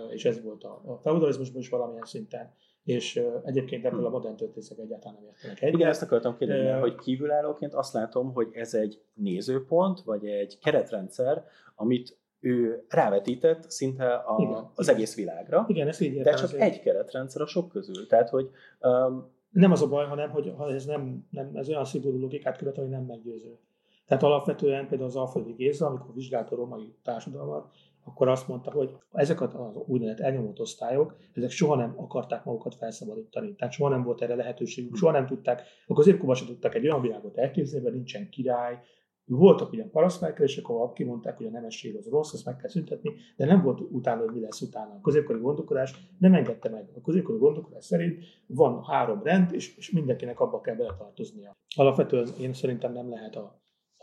és 0.09 0.25
ez 0.25 0.43
volt 0.43 0.63
a, 0.63 0.81
a 0.85 0.97
feudalizmusban 0.97 1.61
is 1.61 1.69
valamilyen 1.69 2.05
szinten 2.05 2.53
és 2.85 3.21
egyébként 3.43 3.85
ebből 3.85 4.05
a 4.05 4.09
modern 4.09 4.35
történészek 4.35 4.77
egyáltalán 4.77 5.17
nem 5.19 5.25
értenek 5.25 5.61
egyet. 5.61 5.73
Igen, 5.73 5.89
ezt 5.89 6.01
akartam 6.01 6.37
kérdezni, 6.37 6.71
uh, 6.71 6.79
hogy 6.79 6.95
kívülállóként 6.95 7.73
azt 7.73 7.93
látom, 7.93 8.33
hogy 8.33 8.49
ez 8.53 8.73
egy 8.73 9.01
nézőpont, 9.13 10.01
vagy 10.01 10.25
egy 10.25 10.59
keretrendszer, 10.59 11.43
amit 11.75 12.17
ő 12.39 12.85
rávetített 12.89 13.69
szinte 13.71 14.13
a, 14.13 14.35
igen, 14.41 14.71
az 14.75 14.85
igen. 14.85 14.95
egész 14.95 15.15
világra. 15.15 15.65
Igen, 15.67 15.87
ez 15.87 15.99
így 15.99 16.21
De 16.21 16.33
csak 16.33 16.43
azért. 16.43 16.61
egy 16.61 16.79
keretrendszer 16.79 17.41
a 17.41 17.45
sok 17.45 17.69
közül. 17.69 18.07
Tehát, 18.07 18.29
hogy 18.29 18.49
um, 18.79 19.33
nem 19.49 19.71
az 19.71 19.81
a 19.81 19.87
baj, 19.87 20.05
hanem 20.05 20.29
hogy 20.29 20.53
ha 20.57 20.73
ez, 20.73 20.85
nem, 20.85 21.27
nem, 21.29 21.51
ez 21.53 21.69
olyan 21.69 21.85
szigorú 21.85 22.19
logikát 22.19 22.57
követ, 22.57 22.75
hogy 22.75 22.89
nem 22.89 23.03
meggyőző. 23.03 23.57
Tehát 24.05 24.23
alapvetően 24.23 24.87
például 24.87 25.09
az 25.09 25.15
Alföldi 25.15 25.51
Géza, 25.51 25.85
amikor 25.85 26.13
vizsgálta 26.13 26.55
a 26.55 26.57
romai 26.57 26.95
társadalmat, 27.03 27.67
akkor 28.07 28.27
azt 28.27 28.47
mondta, 28.47 28.71
hogy 28.71 28.95
ezek 29.11 29.41
az 29.41 29.75
úgynevezett 29.85 30.25
elnyomott 30.25 30.59
osztályok, 30.59 31.15
ezek 31.33 31.49
soha 31.49 31.75
nem 31.75 31.93
akarták 31.97 32.43
magukat 32.43 32.75
felszabadítani. 32.75 33.55
Tehát 33.55 33.73
soha 33.73 33.89
nem 33.89 34.03
volt 34.03 34.21
erre 34.21 34.35
lehetőségük, 34.35 34.95
soha 34.95 35.11
nem 35.11 35.25
tudták, 35.25 35.61
a 35.87 35.93
középkorban 35.93 36.35
sem 36.35 36.47
tudtak 36.47 36.75
egy 36.75 36.85
olyan 36.85 37.01
világot 37.01 37.37
elképzelni, 37.37 37.89
nincsen 37.89 38.29
király, 38.29 38.79
voltak 39.25 39.71
ugyan 39.71 39.89
parasztfelkelések, 39.89 40.67
ahol 40.67 40.93
kimondták, 40.93 41.37
hogy 41.37 41.45
a 41.45 41.49
nemesség 41.49 41.95
az 41.95 42.09
rossz, 42.09 42.33
azt 42.33 42.45
meg 42.45 42.55
kell 42.55 42.69
szüntetni, 42.69 43.11
de 43.35 43.45
nem 43.45 43.61
volt 43.61 43.79
utána, 43.91 44.21
hogy 44.21 44.33
mi 44.33 44.39
lesz 44.39 44.61
utána. 44.61 44.93
A 44.93 45.01
középkori 45.01 45.39
gondolkodás 45.39 45.93
nem 46.19 46.33
engedte 46.33 46.69
meg. 46.69 46.89
A 46.95 47.01
középkori 47.01 47.37
gondolkodás 47.37 47.85
szerint 47.85 48.23
van 48.47 48.83
három 48.83 49.23
rend, 49.23 49.53
és, 49.53 49.77
és 49.77 49.91
mindenkinek 49.91 50.39
abba 50.39 50.61
kell 50.61 50.75
beletartoznia. 50.75 51.55
Alapvetően 51.75 52.27
én 52.39 52.53
szerintem 52.53 52.93
nem 52.93 53.09
lehet 53.09 53.35
a, 53.35 53.59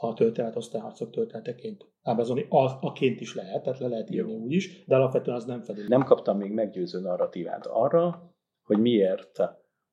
a 0.09 0.15
történet 0.15 0.57
osztályharcok 0.57 1.11
történeteként 1.11 1.87
ábrázolni, 2.03 2.47
aként 2.81 3.21
is 3.21 3.35
lehet, 3.35 3.63
tehát 3.63 3.79
le 3.79 3.89
lehet 3.89 4.11
írni 4.11 4.35
úgy 4.35 4.53
is, 4.53 4.85
de 4.85 4.95
alapvetően 4.95 5.37
az 5.37 5.45
nem 5.45 5.63
fedő. 5.63 5.89
Nem 5.89 6.05
kaptam 6.05 6.39
még 6.39 6.53
meggyőző 6.53 7.01
narratívát 7.01 7.67
arra, 7.67 8.35
hogy 8.63 8.79
miért 8.79 9.39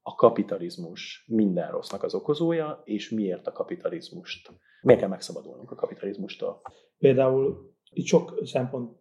a 0.02 0.16
kapitalizmus 0.16 1.26
minden 1.28 1.72
rossznak 1.72 2.04
az 2.04 2.14
okozója, 2.14 2.82
és 2.84 3.10
miért 3.10 3.48
a 3.48 3.52
kapitalizmust. 3.52 4.52
Miért 4.82 5.00
kell 5.00 5.10
megszabadulnunk 5.10 5.72
a 5.72 5.76
kapitalizmustól? 5.76 6.62
Például 6.98 7.74
itt 7.92 8.06
sok 8.06 8.40
szempont, 8.44 8.98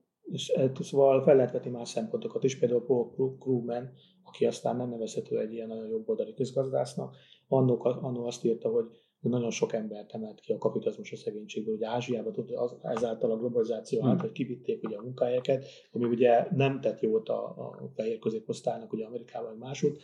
szóval 0.81 1.23
fel 1.23 1.37
lehet 1.37 1.53
vetni 1.53 1.71
más 1.71 1.89
szempontokat 1.89 2.45
is, 2.45 2.59
például 2.59 2.85
Paul 2.87 3.39
Krugman, 3.39 3.93
aki 4.23 4.47
aztán 4.47 4.77
nem 4.77 4.89
nevezhető 4.89 5.39
egy 5.39 5.53
ilyen 5.53 5.69
nagyon 5.69 5.89
jobboldali 5.89 6.35
közgazdásznak, 6.35 7.15
annó, 7.49 7.81
annó 7.83 8.27
azt 8.27 8.45
írta, 8.45 8.69
hogy 8.69 8.85
nagyon 9.21 9.51
sok 9.51 9.73
embert 9.73 10.13
emelt 10.13 10.41
ki 10.41 10.53
a 10.53 10.59
kapitalizmus 10.59 11.13
a 11.13 11.17
szegénységből. 11.17 11.75
Ugye 11.75 11.89
Ázsiában 11.89 12.35
az, 12.55 12.77
ezáltal 12.83 13.31
a 13.31 13.37
globalizáció 13.37 14.01
hmm. 14.01 14.11
által 14.11 14.33
kivitték 14.33 14.83
ugye 14.83 14.97
a 14.97 15.03
munkahelyeket, 15.03 15.65
ami 15.93 16.05
ugye 16.05 16.47
nem 16.51 16.81
tett 16.81 17.01
jót 17.01 17.29
a, 17.29 17.45
a 17.47 17.91
fehér 17.95 18.19
középosztálynak, 18.19 18.93
ugye 18.93 19.07
Amerikában, 19.07 19.49
vagy 19.49 19.59
máshogy, 19.59 19.99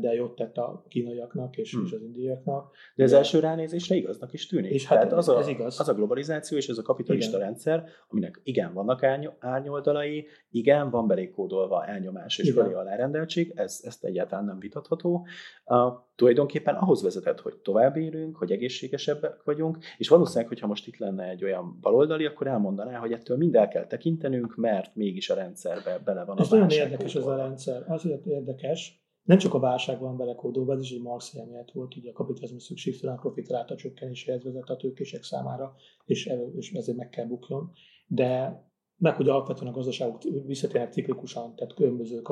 de 0.00 0.14
jót 0.14 0.34
tett 0.34 0.56
a 0.56 0.84
kínaiaknak 0.88 1.56
és, 1.56 1.74
hmm. 1.74 1.84
és 1.84 1.92
az 1.92 2.02
indiaiaknak. 2.02 2.74
De 2.94 3.04
az 3.04 3.12
első 3.12 3.38
ránézésre 3.38 3.94
igaznak 3.94 4.32
is 4.32 4.46
tűnik. 4.46 4.70
És 4.70 4.86
hát 4.86 4.98
Tehát 4.98 5.12
az, 5.12 5.28
a, 5.28 5.38
ez 5.38 5.48
igaz. 5.48 5.80
az 5.80 5.88
a 5.88 5.94
globalizáció 5.94 6.56
és 6.56 6.68
ez 6.68 6.78
a 6.78 6.82
kapitalista 6.82 7.36
igen. 7.36 7.46
rendszer, 7.48 7.84
aminek 8.08 8.40
igen, 8.42 8.72
vannak 8.72 9.02
árnyoldalai, 9.38 10.26
igen, 10.50 10.90
van 10.90 11.06
belékódolva 11.06 11.86
elnyomás 11.86 12.38
és 12.38 12.52
felé 12.52 12.72
alárendeltség, 12.72 13.52
ez, 13.54 13.80
ezt 13.82 14.04
egyáltalán 14.04 14.44
nem 14.44 14.58
vitatható. 14.58 15.26
Uh, 15.64 15.76
tulajdonképpen 16.14 16.74
ahhoz 16.74 17.02
vezetett, 17.02 17.40
hogy 17.40 17.54
tovább 17.56 17.96
élünk, 17.96 18.36
hogy 18.36 18.50
egészségesebbek 18.50 19.42
vagyunk, 19.44 19.78
és 19.98 20.08
valószínűleg, 20.08 20.48
hogyha 20.48 20.66
most 20.66 20.86
itt 20.86 20.96
lenne 20.96 21.28
egy 21.28 21.44
olyan 21.44 21.78
baloldali, 21.80 22.24
akkor 22.24 22.46
elmondaná, 22.46 22.98
hogy 22.98 23.12
ettől 23.12 23.36
mind 23.36 23.54
el 23.54 23.68
kell 23.68 23.86
tekintenünk, 23.86 24.56
mert 24.56 24.94
mégis 24.94 25.30
a 25.30 25.34
rendszerbe 25.34 26.00
bele 26.04 26.24
van 26.24 26.38
ez 26.38 26.52
a 26.52 26.56
Ez 26.56 26.62
nagyon 26.62 26.86
érdekes 26.86 27.14
ez 27.14 27.26
a 27.26 27.36
rendszer. 27.36 27.84
Azért 27.88 28.26
érdekes, 28.26 29.07
nem 29.28 29.38
csak 29.38 29.54
a 29.54 29.58
válság 29.58 30.00
van 30.00 30.16
belekódolva, 30.16 30.72
ez 30.72 30.80
is 30.80 30.90
egy 30.90 31.02
Marx 31.02 31.34
elmélet 31.34 31.72
volt, 31.72 31.96
ugye 31.96 32.10
a 32.10 32.12
kapitalizmus 32.12 32.62
szükségtelen 32.62 33.16
profit 33.16 33.48
ráta 33.48 33.76
csökkenéséhez 33.76 34.44
vezet 34.44 34.68
a 34.68 34.76
tőkések 34.76 35.22
számára, 35.22 35.74
és, 36.04 36.30
és 36.56 36.72
ezért 36.72 36.96
meg 36.96 37.08
kell 37.08 37.26
bukjon. 37.26 37.70
De 38.06 38.62
meg 38.96 39.14
hogy 39.14 39.28
alapvetően 39.28 39.72
a 39.72 39.74
gazdaságok 39.74 40.22
visszatérnek 40.46 40.92
ciklikusan, 40.92 41.54
tehát 41.56 41.74
különböző 41.74 42.22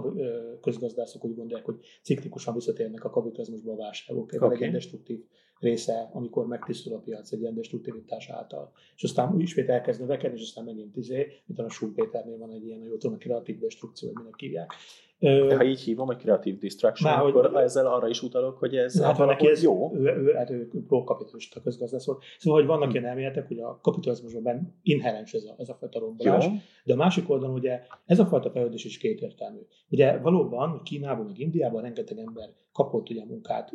közgazdászok 0.61 1.25
úgy 1.25 1.35
gondolják, 1.35 1.67
hogy 1.67 1.79
ciklikusan 2.03 2.55
visszatérnek 2.55 3.05
a 3.05 3.11
kapitalizmusba 3.11 3.73
a 3.73 3.77
válságok. 3.77 4.33
Okay. 4.33 4.65
egy 4.65 4.73
destruktív 4.73 5.25
része, 5.59 6.11
amikor 6.13 6.47
megtisztul 6.47 6.95
a 6.95 6.99
piac 6.99 7.33
egy 7.33 7.41
ilyen 7.41 7.55
destruktivitás 7.55 8.29
által. 8.29 8.73
És 8.97 9.03
aztán 9.03 9.41
ismét 9.41 9.69
elkezd 9.69 10.01
növekedni, 10.01 10.39
és 10.39 10.43
aztán 10.43 10.65
megint 10.65 10.97
izé, 10.97 11.27
mint 11.47 11.61
a 11.61 11.69
Schumpeternél 11.69 12.39
van 12.39 12.53
egy 12.53 12.65
ilyen, 12.65 12.81
hogy 12.81 12.91
ott 12.91 13.03
van 13.03 13.13
a 13.13 13.17
kreatív 13.17 13.59
destrukció, 13.59 14.09
hogy 14.09 14.19
minek 14.19 14.39
hívják. 14.39 14.73
De 15.19 15.57
ha 15.57 15.65
így 15.65 15.81
hívom, 15.81 16.07
hogy 16.07 16.17
Creative 16.17 16.57
Destruction, 16.61 17.11
Már, 17.11 17.27
akkor 17.27 17.51
hogy, 17.51 17.63
ezzel 17.63 17.87
arra 17.87 18.09
is 18.09 18.23
utalok, 18.23 18.59
hogy 18.59 18.77
ez 18.77 19.03
hát 19.03 19.17
van 19.17 19.27
neki 19.27 19.49
ez 19.49 19.63
jó. 19.63 19.95
Ő, 19.95 20.01
ő, 20.01 20.33
hát 20.33 20.51
ő 20.51 20.69
pro-kapitalista 20.87 21.61
közgazdász 21.61 22.07
volt. 22.07 22.23
Szóval, 22.39 22.59
hogy 22.59 22.69
vannak 22.69 22.89
hm. 22.89 22.97
ilyen 22.97 23.05
elméletek, 23.05 23.47
hogy 23.49 23.59
a 23.59 23.79
kapitalizmusban 23.83 24.79
inherens 24.83 25.33
ez 25.33 25.45
a, 25.45 25.55
ez 25.59 25.69
a 25.69 25.75
fajta 25.75 25.99
rombolás, 25.99 26.45
jó. 26.45 26.51
de 26.85 26.93
a 26.93 26.97
másik 26.97 27.31
oldalon 27.31 27.55
ugye 27.55 27.81
ez 28.07 28.19
a 28.19 28.27
fajta 28.27 28.51
fejlődés 28.51 28.85
is 28.85 28.99
kétértelmű. 28.99 29.61
Ugye 29.91 30.19
valóban 30.19 30.81
Kínában, 30.85 31.27
meg 31.27 31.39
Indiában 31.39 31.83
rengeteg 31.83 32.19
ember 32.19 32.49
kapott 32.73 33.11
ugye 33.11 33.25
munkát 33.25 33.73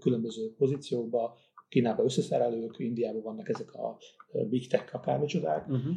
különböző 0.00 0.54
pozíciókba, 0.56 1.36
Kínában 1.68 2.04
összeszerelők, 2.04 2.78
Indiában 2.78 3.22
vannak 3.22 3.48
ezek 3.48 3.72
a 3.72 3.98
big 4.48 4.68
tech 4.68 4.94
akármicsodák. 4.94 5.68
Uh-huh. 5.68 5.94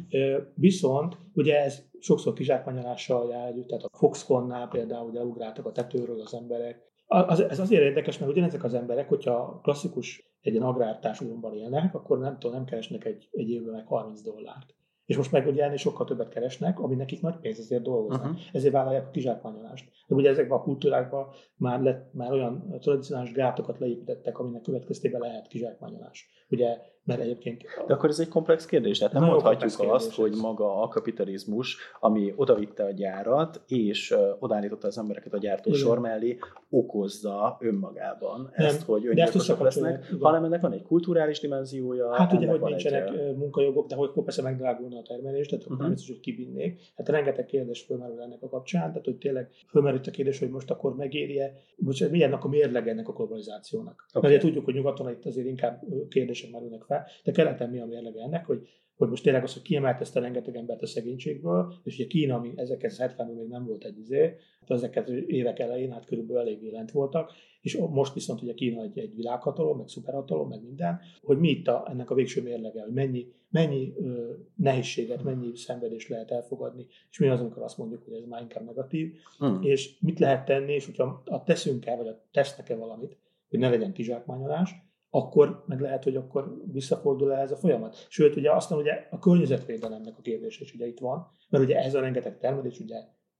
Viszont 0.54 1.16
ugye 1.34 1.62
ez 1.64 1.82
sokszor 1.98 2.32
kizsákmányolással 2.32 3.28
jár 3.30 3.48
együtt, 3.48 3.66
tehát 3.66 3.84
a 3.84 3.96
Foxconnnál 3.96 4.68
például 4.68 5.08
ugye 5.08 5.24
ugráltak 5.24 5.66
a 5.66 5.72
tetőről 5.72 6.20
az 6.20 6.34
emberek. 6.34 6.86
Az, 7.06 7.40
ez 7.40 7.58
azért 7.58 7.82
érdekes, 7.82 8.18
mert 8.18 8.30
ugyanezek 8.30 8.64
az 8.64 8.74
emberek, 8.74 9.08
hogyha 9.08 9.60
klasszikus 9.62 10.28
egy 10.40 10.52
ilyen 10.52 10.64
agrártársadalomban 10.64 11.54
élnek, 11.54 11.94
akkor 11.94 12.18
nem 12.18 12.38
tudom, 12.38 12.56
nem 12.56 12.64
keresnek 12.64 13.04
egy, 13.04 13.28
egy 13.30 13.50
évben 13.50 13.74
meg 13.74 13.86
30 13.86 14.22
dollárt. 14.22 14.74
És 15.08 15.16
most 15.16 15.32
meg 15.32 15.46
ugye 15.46 15.64
ennél 15.64 15.76
sokkal 15.76 16.06
többet 16.06 16.28
keresnek, 16.28 16.80
ami 16.80 16.94
nekik 16.94 17.20
nagy 17.20 17.36
pénz, 17.36 17.58
ezért 17.58 17.82
dolgoznak. 17.82 18.30
Uh-huh. 18.30 18.40
Ezért 18.52 18.72
vállalják 18.72 19.06
a 19.06 19.10
kizsákmányolást. 19.10 19.90
De 20.06 20.14
ugye 20.14 20.28
ezekben 20.28 20.58
a 20.58 20.62
kultúrákban 20.62 21.28
már, 21.56 21.80
lett, 21.80 22.12
már 22.12 22.32
olyan 22.32 22.76
tradicionális 22.80 23.32
gátokat 23.32 23.78
leépítettek, 23.78 24.38
aminek 24.38 24.62
következtében 24.62 25.20
lehet 25.20 25.46
kizsákmányolás. 25.46 26.28
Ugye 26.48 26.78
mert 27.08 27.20
egyébként... 27.20 27.62
De 27.86 27.94
akkor 27.94 28.08
ez 28.08 28.18
egy 28.18 28.28
komplex 28.28 28.66
kérdés, 28.66 28.98
tehát 28.98 29.12
nem 29.12 29.24
mondhatjuk 29.24 29.92
azt, 29.92 30.14
hogy 30.14 30.34
maga 30.40 30.82
a 30.82 30.88
kapitalizmus, 30.88 31.76
ami 32.00 32.32
odavitte 32.36 32.84
a 32.84 32.90
gyárat, 32.90 33.60
és 33.66 34.10
uh, 34.10 34.20
odállította 34.38 34.86
az 34.86 34.98
embereket 34.98 35.32
a 35.32 35.38
gyártó 35.38 35.70
Igen. 35.70 35.80
sor 35.80 35.98
mellé, 35.98 36.38
okozza 36.70 37.56
önmagában 37.60 38.52
nem, 38.56 38.66
ezt, 38.66 38.82
hogy 38.82 39.06
öngyilkosok 39.06 39.60
lesznek, 39.60 40.04
Igen. 40.06 40.20
hanem 40.20 40.44
ennek 40.44 40.60
van 40.60 40.72
egy 40.72 40.82
kulturális 40.82 41.40
dimenziója. 41.40 42.14
Hát 42.14 42.32
ugye, 42.32 42.48
hogy 42.48 42.60
nincsenek 42.60 43.08
egy... 43.08 43.36
munkajogok, 43.36 43.86
de 43.88 43.94
hogy 43.94 44.10
persze 44.24 44.42
megdrágulna 44.42 44.98
a 44.98 45.02
termelés, 45.02 45.46
tehát 45.46 45.64
akkor 45.64 45.76
uh-huh. 45.76 45.88
nem 45.88 45.96
biztos, 45.96 46.16
hogy 46.16 46.24
kivinnék. 46.34 46.80
Hát 46.96 47.08
rengeteg 47.08 47.46
kérdés 47.46 47.80
fölmerül 47.80 48.20
ennek 48.20 48.42
a 48.42 48.48
kapcsán, 48.48 48.88
tehát 48.88 49.04
hogy 49.04 49.16
tényleg 49.16 49.50
fölmerült 49.68 50.06
a 50.06 50.10
kérdés, 50.10 50.38
hogy 50.38 50.50
most 50.50 50.70
akkor 50.70 50.96
megéri-e, 50.96 51.52
most 51.76 52.10
milyen 52.10 52.32
a 52.32 52.48
mérleg 52.48 52.88
ennek 52.88 53.08
a 53.08 53.12
globalizációnak. 53.12 54.06
Okay. 54.12 54.30
Mert 54.30 54.42
tudjuk, 54.42 54.64
hogy 54.64 54.74
nyugaton 54.74 55.10
itt 55.10 55.26
azért 55.26 55.46
inkább 55.46 55.82
kérdések 56.08 56.50
merülnek 56.50 56.82
fel, 56.82 56.97
de 57.24 57.32
keleten 57.32 57.70
mi 57.70 57.80
a 57.80 57.86
mérlege 57.86 58.22
ennek, 58.22 58.46
hogy, 58.46 58.68
hogy 58.96 59.08
most 59.08 59.22
tényleg 59.22 59.42
az, 59.42 59.52
hogy 59.52 59.62
kiemelt 59.62 60.00
ezt 60.00 60.16
a 60.16 60.20
rengeteg 60.20 60.56
embert 60.56 60.82
a 60.82 60.86
szegénységből, 60.86 61.74
és 61.84 61.94
ugye 61.94 62.06
Kína, 62.06 62.34
ami 62.34 62.52
1970-ben 62.56 63.26
még 63.26 63.48
nem 63.48 63.64
volt 63.66 63.84
egy 63.84 63.98
izé, 63.98 64.34
ezeket 64.66 65.08
évek 65.08 65.58
elején 65.58 65.92
hát 65.92 66.04
körülbelül 66.04 66.42
elég 66.42 66.72
lent 66.72 66.90
voltak, 66.90 67.32
és 67.60 67.76
most 67.90 68.14
viszont 68.14 68.42
ugye 68.42 68.54
Kína 68.54 68.82
egy, 68.82 68.98
egy 68.98 69.14
világhatalom, 69.14 69.76
meg 69.76 69.88
szuperhatalom, 69.88 70.48
meg 70.48 70.62
minden, 70.62 71.00
hogy 71.20 71.38
mi 71.38 71.48
itt 71.48 71.68
a, 71.68 71.86
ennek 71.90 72.10
a 72.10 72.14
végső 72.14 72.42
mérlege, 72.42 72.82
hogy 72.82 72.92
mennyi, 72.92 73.26
mennyi 73.50 73.92
ö, 73.96 74.32
nehézséget, 74.54 75.22
mennyi 75.22 75.56
szenvedést 75.56 76.08
lehet 76.08 76.30
elfogadni, 76.30 76.86
és 77.10 77.18
mi 77.18 77.28
az, 77.28 77.40
amikor 77.40 77.62
azt 77.62 77.78
mondjuk, 77.78 78.04
hogy 78.04 78.14
ez 78.14 78.24
már 78.28 78.42
inkább 78.42 78.64
negatív, 78.64 79.14
hmm. 79.38 79.62
és 79.62 79.98
mit 80.00 80.18
lehet 80.18 80.44
tenni, 80.44 80.72
és 80.72 80.84
hogyha 80.84 81.22
a 81.24 81.42
teszünk-e, 81.42 81.96
vagy 81.96 82.06
a 82.06 82.22
tesznek-e 82.30 82.76
valamit, 82.76 83.16
hogy 83.48 83.58
ne 83.58 83.68
legyen 83.68 83.92
kizsákmányolás, 83.92 84.70
akkor 85.10 85.64
meg 85.66 85.80
lehet, 85.80 86.04
hogy 86.04 86.16
akkor 86.16 86.56
visszafordul 86.72 87.32
el 87.32 87.40
ez 87.40 87.52
a 87.52 87.56
folyamat. 87.56 88.06
Sőt, 88.08 88.36
ugye 88.36 88.52
aztán 88.52 88.78
ugye 88.78 89.06
a 89.10 89.18
környezetvédelemnek 89.18 90.18
a 90.18 90.22
kérdés 90.22 90.60
is 90.60 90.74
ugye 90.74 90.86
itt 90.86 90.98
van, 90.98 91.26
mert 91.48 91.64
ugye 91.64 91.76
ez 91.76 91.94
a 91.94 92.00
rengeteg 92.00 92.38
termelés 92.38 92.78
ugye 92.78 92.96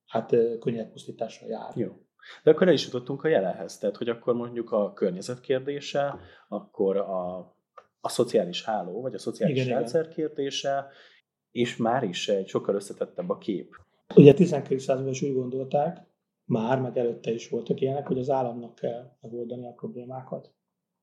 hát 0.07 0.37
könnyedpusztítással 0.61 1.49
jár. 1.49 1.77
Jó. 1.77 1.89
De 2.43 2.51
akkor 2.51 2.67
el 2.67 2.73
is 2.73 2.85
jutottunk 2.85 3.25
a 3.25 3.29
jelenhez, 3.29 3.79
tehát 3.79 3.97
hogy 3.97 4.09
akkor 4.09 4.35
mondjuk 4.35 4.73
a 4.73 4.93
környezet 4.93 5.41
kérdése, 5.41 6.19
akkor 6.49 6.97
a, 6.97 7.39
a 8.01 8.09
szociális 8.09 8.65
háló, 8.65 9.01
vagy 9.01 9.15
a 9.15 9.19
szociális 9.19 9.65
igen, 9.65 9.77
rendszer 9.77 10.01
igen. 10.01 10.15
kérdése, 10.15 10.87
és 11.51 11.77
már 11.77 12.03
is 12.03 12.29
egy 12.29 12.49
sokkal 12.49 12.75
összetettebb 12.75 13.31
a 13.31 13.39
kép. 13.39 13.75
Ugye 14.15 14.35
19. 14.35 14.83
században 14.83 15.13
is 15.13 15.23
úgy 15.23 15.35
gondolták, 15.35 16.07
már, 16.45 16.81
meg 16.81 16.99
előtte 16.99 17.31
is 17.31 17.49
voltak 17.49 17.81
ilyenek, 17.81 18.07
hogy 18.07 18.19
az 18.19 18.31
államnak 18.31 18.75
kell 18.75 19.17
megoldani 19.21 19.67
a 19.67 19.73
problémákat. 19.73 20.53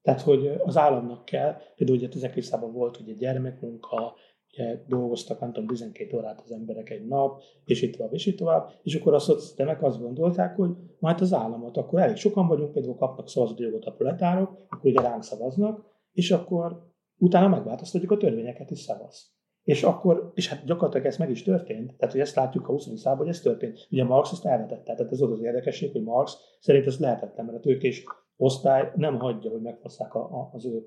Tehát, 0.06 0.22
hogy 0.22 0.52
az 0.64 0.78
államnak 0.78 1.26
kell, 1.26 1.56
például 1.76 1.98
ugye 1.98 2.08
1900-ban 2.12 2.70
volt 2.72 3.00
ugye 3.00 3.14
gyermekmunka, 3.14 4.14
ugye 4.52 4.84
dolgoztak, 4.88 5.40
nem 5.40 5.52
tudom, 5.52 5.68
12 5.68 6.18
órát 6.18 6.42
az 6.42 6.52
emberek 6.52 6.90
egy 6.90 7.08
nap, 7.08 7.42
és 7.66 7.82
itt 7.82 7.96
tovább, 7.96 8.14
és 8.14 8.26
itt 8.26 8.38
tovább, 8.38 8.72
és 8.84 8.96
akkor 8.96 9.14
a 9.14 9.20
szociálisták 9.20 9.84
azt 9.84 10.02
gondolták, 10.02 10.56
hogy 10.56 10.70
majd 11.00 11.22
az 11.22 11.34
államot, 11.34 11.78
akkor 11.78 12.00
elég 12.00 12.16
sokan 12.16 12.48
vagyunk, 12.48 12.72
például 12.72 12.96
kapnak 12.96 13.30
szavazati 13.30 13.64
jogot 13.64 13.86
a 13.86 13.92
proletárok, 13.92 14.50
akkor 14.70 14.90
ugye 14.92 15.02
ránk 15.02 15.24
szavaznak, 15.24 15.86
és 16.12 16.32
akkor 16.32 16.92
utána 17.18 17.48
megváltoztatjuk 17.48 18.12
a 18.12 18.18
törvényeket, 18.18 18.72
és 18.72 18.80
szavaz. 18.80 19.34
És 19.64 19.84
akkor, 19.84 20.32
és 20.36 20.50
hát 20.50 20.66
gyakorlatilag 20.66 21.06
ez 21.06 21.18
meg 21.18 21.30
is 21.30 21.44
történt, 21.44 21.96
tehát 21.98 22.14
hogy 22.14 22.22
ezt 22.22 22.36
látjuk 22.36 22.68
a 22.68 22.72
20. 22.72 22.84
században, 22.84 23.18
hogy 23.18 23.36
ez 23.36 23.42
történt. 23.42 23.88
Ugye 23.92 24.04
Marx 24.04 24.32
ezt 24.32 24.46
elvetette, 24.46 24.94
tehát 24.94 25.12
ez 25.12 25.22
az 25.22 25.32
az 25.32 25.42
érdekesség, 25.42 25.92
hogy 25.92 26.04
Marx 26.04 26.38
szerint 26.60 26.86
ez 26.86 27.00
lehetetlen, 27.00 27.46
mert 27.46 27.58
a 27.58 27.62
tőkés 27.62 28.04
osztály 28.38 28.92
nem 28.96 29.20
hagyja, 29.20 29.52
hogy 29.52 29.62
megfosszák 29.62 30.14
a, 30.14 30.20
a, 30.20 30.50
az 30.54 30.66
ő 30.66 30.86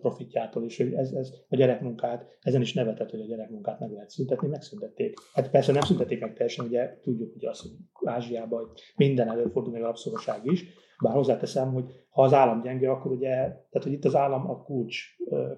profitjától, 0.00 0.64
és 0.64 0.76
hogy 0.76 0.92
ez, 0.92 1.12
ez 1.12 1.32
a 1.48 1.56
gyerekmunkát, 1.56 2.36
ezen 2.40 2.60
is 2.60 2.74
nevetett, 2.74 3.10
hogy 3.10 3.20
a 3.20 3.26
gyerekmunkát 3.26 3.80
meg 3.80 3.90
lehet 3.90 4.10
szüntetni, 4.10 4.48
megszüntették. 4.48 5.14
Hát 5.32 5.50
persze 5.50 5.72
nem 5.72 5.80
szüntették 5.80 6.20
meg 6.20 6.34
teljesen, 6.34 6.66
ugye 6.66 6.98
tudjuk, 7.02 7.32
hogy 7.32 7.44
az, 7.44 7.60
hogy 7.60 7.70
Ázsiában 8.04 8.70
minden 8.96 9.28
előfordul, 9.28 9.72
meg 9.72 9.82
a 9.82 9.86
rabszolgaság 9.86 10.40
is, 10.44 10.64
bár 11.02 11.14
hozzáteszem, 11.14 11.72
hogy 11.72 11.84
ha 12.10 12.22
az 12.22 12.32
állam 12.32 12.62
gyenge, 12.62 12.90
akkor 12.90 13.12
ugye, 13.12 13.28
tehát 13.36 13.82
hogy 13.82 13.92
itt 13.92 14.04
az 14.04 14.14
állam 14.14 14.50
a 14.50 14.62
kulcs 14.62 14.96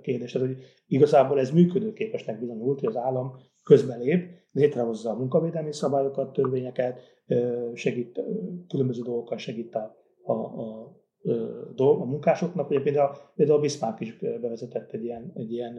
kérdés, 0.03 0.33
tehát 0.33 0.49
hogy 0.49 0.59
igazából 0.87 1.39
ez 1.39 1.51
működőképesnek 1.51 2.41
bizonyult, 2.41 2.81
hogy 2.81 2.89
az 2.89 2.97
állam 2.97 3.37
közbelép, 3.65 4.39
létrehozza 4.53 5.11
a 5.11 5.17
munkavédelmi 5.17 5.73
szabályokat, 5.73 6.33
törvényeket, 6.33 7.01
segít 7.75 8.21
különböző 8.69 9.03
dolgokkal 9.03 9.39
segít 9.39 9.75
a, 9.75 9.97
a, 10.23 10.33
a 10.33 11.00
a 11.77 12.05
munkásoknak, 12.05 12.71
ugye 12.71 12.81
például, 12.81 13.17
például 13.35 13.61
Bismarck 13.61 14.01
is 14.01 14.19
bevezetett 14.19 14.93
egy 14.93 15.05
ilyen, 15.05 15.31
egy 15.35 15.53
ilyen 15.53 15.79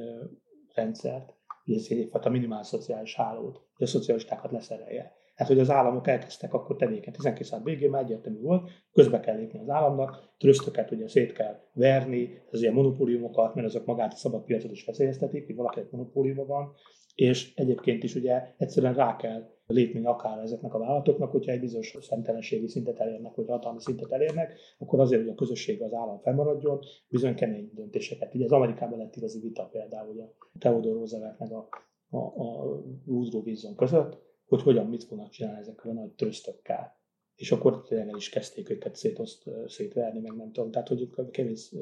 rendszert, 0.74 1.36
ugye 1.66 1.78
ez 1.78 1.88
egyfajta 1.90 2.30
minimál 2.30 2.64
szociális 2.64 3.16
hálót, 3.16 3.62
hogy 3.74 3.88
a 3.88 3.90
szocialistákat 3.90 4.52
leszerelje. 4.52 5.20
Hát, 5.36 5.48
hogy 5.48 5.60
az 5.60 5.70
államok 5.70 6.08
elkezdtek 6.08 6.54
akkor 6.54 6.76
tevéken. 6.76 7.14
12 7.14 7.44
század 7.44 7.66
végén 7.66 7.90
már 7.90 8.04
egyértelmű 8.04 8.42
volt, 8.42 8.70
közbe 8.92 9.20
kell 9.20 9.36
lépni 9.36 9.60
az 9.60 9.70
államnak, 9.70 10.34
trösztöket 10.38 10.92
ugye 10.92 11.08
szét 11.08 11.32
kell 11.32 11.60
verni, 11.74 12.42
az 12.52 12.62
ilyen 12.62 12.74
monopóliumokat, 12.74 13.56
mert 13.56 13.68
azok 13.68 13.86
magát 13.86 14.14
a 14.14 14.16
szabad 14.16 14.44
piacot 14.44 14.72
is 14.72 14.86
veszélyeztetik, 14.86 15.46
hogy 15.46 15.56
valakinek 15.56 15.92
monopóliuma 15.92 16.46
van, 16.46 16.74
és 17.16 17.54
egyébként 17.56 18.04
is 18.04 18.16
ugye 18.16 18.42
egyszerűen 18.58 18.94
rá 18.94 19.16
kell 19.16 19.50
lépni 19.66 20.06
akár 20.06 20.40
ezeknek 20.40 20.74
a 20.74 20.80
vállalatoknak, 20.80 21.32
hogyha 21.32 21.52
egy 21.52 21.60
bizonyos 21.60 21.98
szemtelenségi 22.00 22.68
szintet 22.68 23.00
elérnek, 23.00 23.36
vagy 23.36 23.48
hatalmi 23.48 23.80
szintet 23.82 24.12
elérnek, 24.12 24.54
akkor 24.78 25.00
azért, 25.00 25.22
hogy 25.22 25.32
a 25.32 25.36
közösség 25.36 25.82
az 25.82 25.94
állam 25.94 26.20
fennmaradjon, 26.20 26.80
bizony 27.08 27.36
kemény 27.36 27.72
döntéseket. 27.74 28.36
Ugye 28.36 28.46
az 28.46 28.52
Amerikában 28.52 29.00
lett 29.00 29.16
igazi 29.16 29.40
vita 29.40 29.64
például 29.64 30.10
ugye 30.10 30.26
Theodore 30.60 30.94
Roosevelt 30.94 31.40
meg 31.40 31.52
a, 31.52 31.68
a, 32.10 32.18
a 32.18 32.64
Woodrow 33.06 33.42
Wilson 33.42 33.76
között, 33.76 34.18
hogy 34.46 34.62
hogyan, 34.62 34.86
mit 34.86 35.04
fognak 35.04 35.30
csinálni 35.30 35.60
ezekkel 35.60 35.92
a 35.92 35.94
nagy 35.94 36.12
trösztökkel. 36.12 37.00
És 37.42 37.52
akkor 37.52 37.82
tényleg 37.82 38.16
is 38.16 38.30
kezdték 38.30 38.70
őket 38.70 38.96
szétoszt, 38.96 39.50
szétverni, 39.66 40.20
meg 40.20 40.36
nem 40.36 40.52
tudom, 40.52 40.72
tehát 40.72 40.88
hogy 40.88 41.10
kevés 41.32 41.76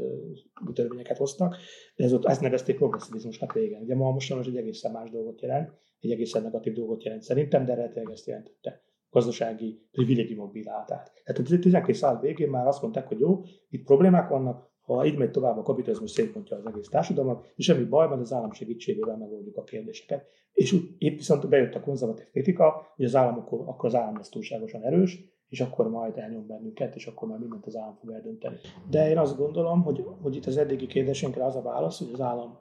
törvényeket 0.74 1.18
hoztak, 1.18 1.56
de 1.96 2.04
ez 2.04 2.14
ott, 2.14 2.26
ezt 2.26 2.42
nevezték 2.42 2.76
progresszivizmusnak 2.76 3.54
régen. 3.54 3.82
Ugye 3.82 3.96
ma 3.96 4.12
most 4.12 4.32
egy 4.32 4.58
egészen 4.58 4.92
más 4.92 5.10
dolgot 5.10 5.42
jelent, 5.42 5.72
egy 6.00 6.12
egészen 6.12 6.44
negatív 6.44 6.74
dolgot 6.74 7.04
jelent 7.04 7.22
szerintem, 7.22 7.66
de 7.66 7.72
eredetileg 7.72 8.12
ezt 8.12 8.28
jelentette 8.28 8.84
gazdasági 9.10 9.88
privilégiumok 9.92 10.52
bíráltát. 10.52 11.12
Tehát 11.24 11.52
a 11.52 11.60
12 11.60 11.94
század 11.94 12.22
végén 12.22 12.50
már 12.50 12.68
azt 12.68 12.82
mondták, 12.82 13.08
hogy 13.08 13.20
jó, 13.20 13.42
itt 13.70 13.86
problémák 13.86 14.30
vannak, 14.30 14.72
ha 14.82 15.06
így 15.06 15.18
megy 15.18 15.32
tovább, 15.32 15.58
a 15.58 15.62
kapitalizmus 15.62 16.12
szétpontja 16.12 16.58
az 16.58 16.66
egész 16.66 16.88
társadalmat, 16.88 17.52
és 17.56 17.66
semmi 17.66 17.84
baj 17.84 18.08
van, 18.08 18.20
az 18.20 18.34
állam 18.34 18.52
segítségével 18.52 19.18
megoldjuk 19.18 19.58
a 19.58 19.64
kérdéseket. 19.64 20.26
És 20.52 20.76
itt 20.98 21.18
viszont 21.18 21.50
bejött 21.50 21.76
a 21.76 21.82
konzervatív 21.82 22.26
kritika, 22.32 22.94
hogy 22.96 23.06
az 23.06 23.16
állam 23.16 23.38
akkor, 23.38 23.60
akkor 23.60 23.86
az 23.86 23.96
állam 23.96 24.16
lesz 24.16 24.30
túlságosan 24.30 24.84
erős, 24.84 25.38
és 25.50 25.62
akkor 25.62 25.90
majd 25.90 26.18
elnyom 26.18 26.48
bennünket, 26.48 26.96
és 26.96 27.06
akkor 27.08 27.28
majd 27.28 27.40
mindent 27.40 27.66
az 27.66 27.76
állam 27.76 27.96
fog 27.96 28.12
eldönteni. 28.12 28.56
De 28.90 29.10
én 29.10 29.18
azt 29.18 29.38
gondolom, 29.38 29.84
hogy, 29.84 30.06
hogy 30.22 30.36
itt 30.36 30.46
az 30.46 30.58
eddigi 30.58 30.88
kérdésünkre 30.88 31.46
az 31.46 31.56
a 31.56 31.62
válasz, 31.62 31.98
hogy 31.98 32.10
az 32.14 32.22
állam, 32.22 32.58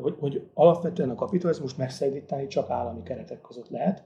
hogy, 0.00 0.16
hogy 0.18 0.48
alapvetően 0.54 1.10
a 1.10 1.14
kapitalizmus 1.14 1.74
megszedíteni 1.74 2.46
csak 2.46 2.70
állami 2.70 3.02
keretek 3.02 3.40
között 3.40 3.68
lehet, 3.68 4.04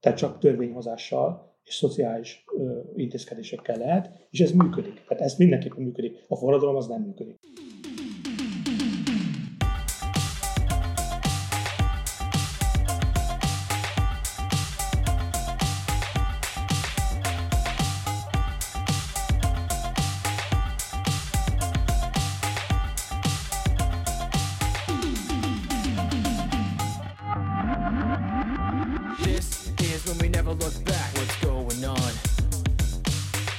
tehát 0.00 0.18
csak 0.18 0.38
törvényhozással, 0.38 1.50
és 1.64 1.74
szociális 1.74 2.44
intézkedésekkel 2.94 3.76
lehet, 3.76 4.26
és 4.30 4.40
ez 4.40 4.52
működik. 4.52 5.04
Tehát 5.08 5.22
ez 5.22 5.36
mindenképpen 5.36 5.82
működik. 5.82 6.24
A 6.28 6.36
forradalom 6.36 6.76
az 6.76 6.86
nem 6.86 7.02
működik. 7.02 7.38
never 30.52 30.64
look 30.64 30.84
back. 30.84 31.14
What's 31.16 31.36
going 31.36 31.84
on? 31.84 32.12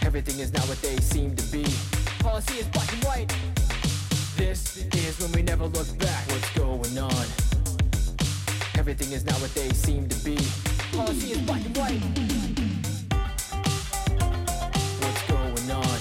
Everything 0.06 0.40
is 0.40 0.54
not 0.54 0.68
what 0.68 0.82
they 0.82 0.96
seem 0.98 1.36
to 1.36 1.52
be. 1.52 1.66
Policy 2.20 2.60
is 2.60 2.68
black 2.68 2.92
and 2.94 3.04
white. 3.04 3.36
This 4.38 4.78
is 4.78 5.20
when 5.20 5.32
we 5.32 5.42
never 5.42 5.66
look 5.66 5.88
back. 5.98 6.28
What's 6.30 6.50
going 6.54 6.98
on? 6.98 7.26
Everything 8.78 9.12
is 9.12 9.26
not 9.26 9.40
what 9.42 9.54
they 9.54 9.70
seem 9.70 10.08
to 10.08 10.24
be. 10.24 10.38
Policy 10.92 11.32
is 11.32 11.42
black 11.42 11.66
and 11.66 11.78
white. 11.78 12.02
What's 15.02 15.24
going 15.28 15.72
on? 15.72 15.98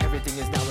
Everything 0.00 0.38
is 0.38 0.48
not 0.50 0.65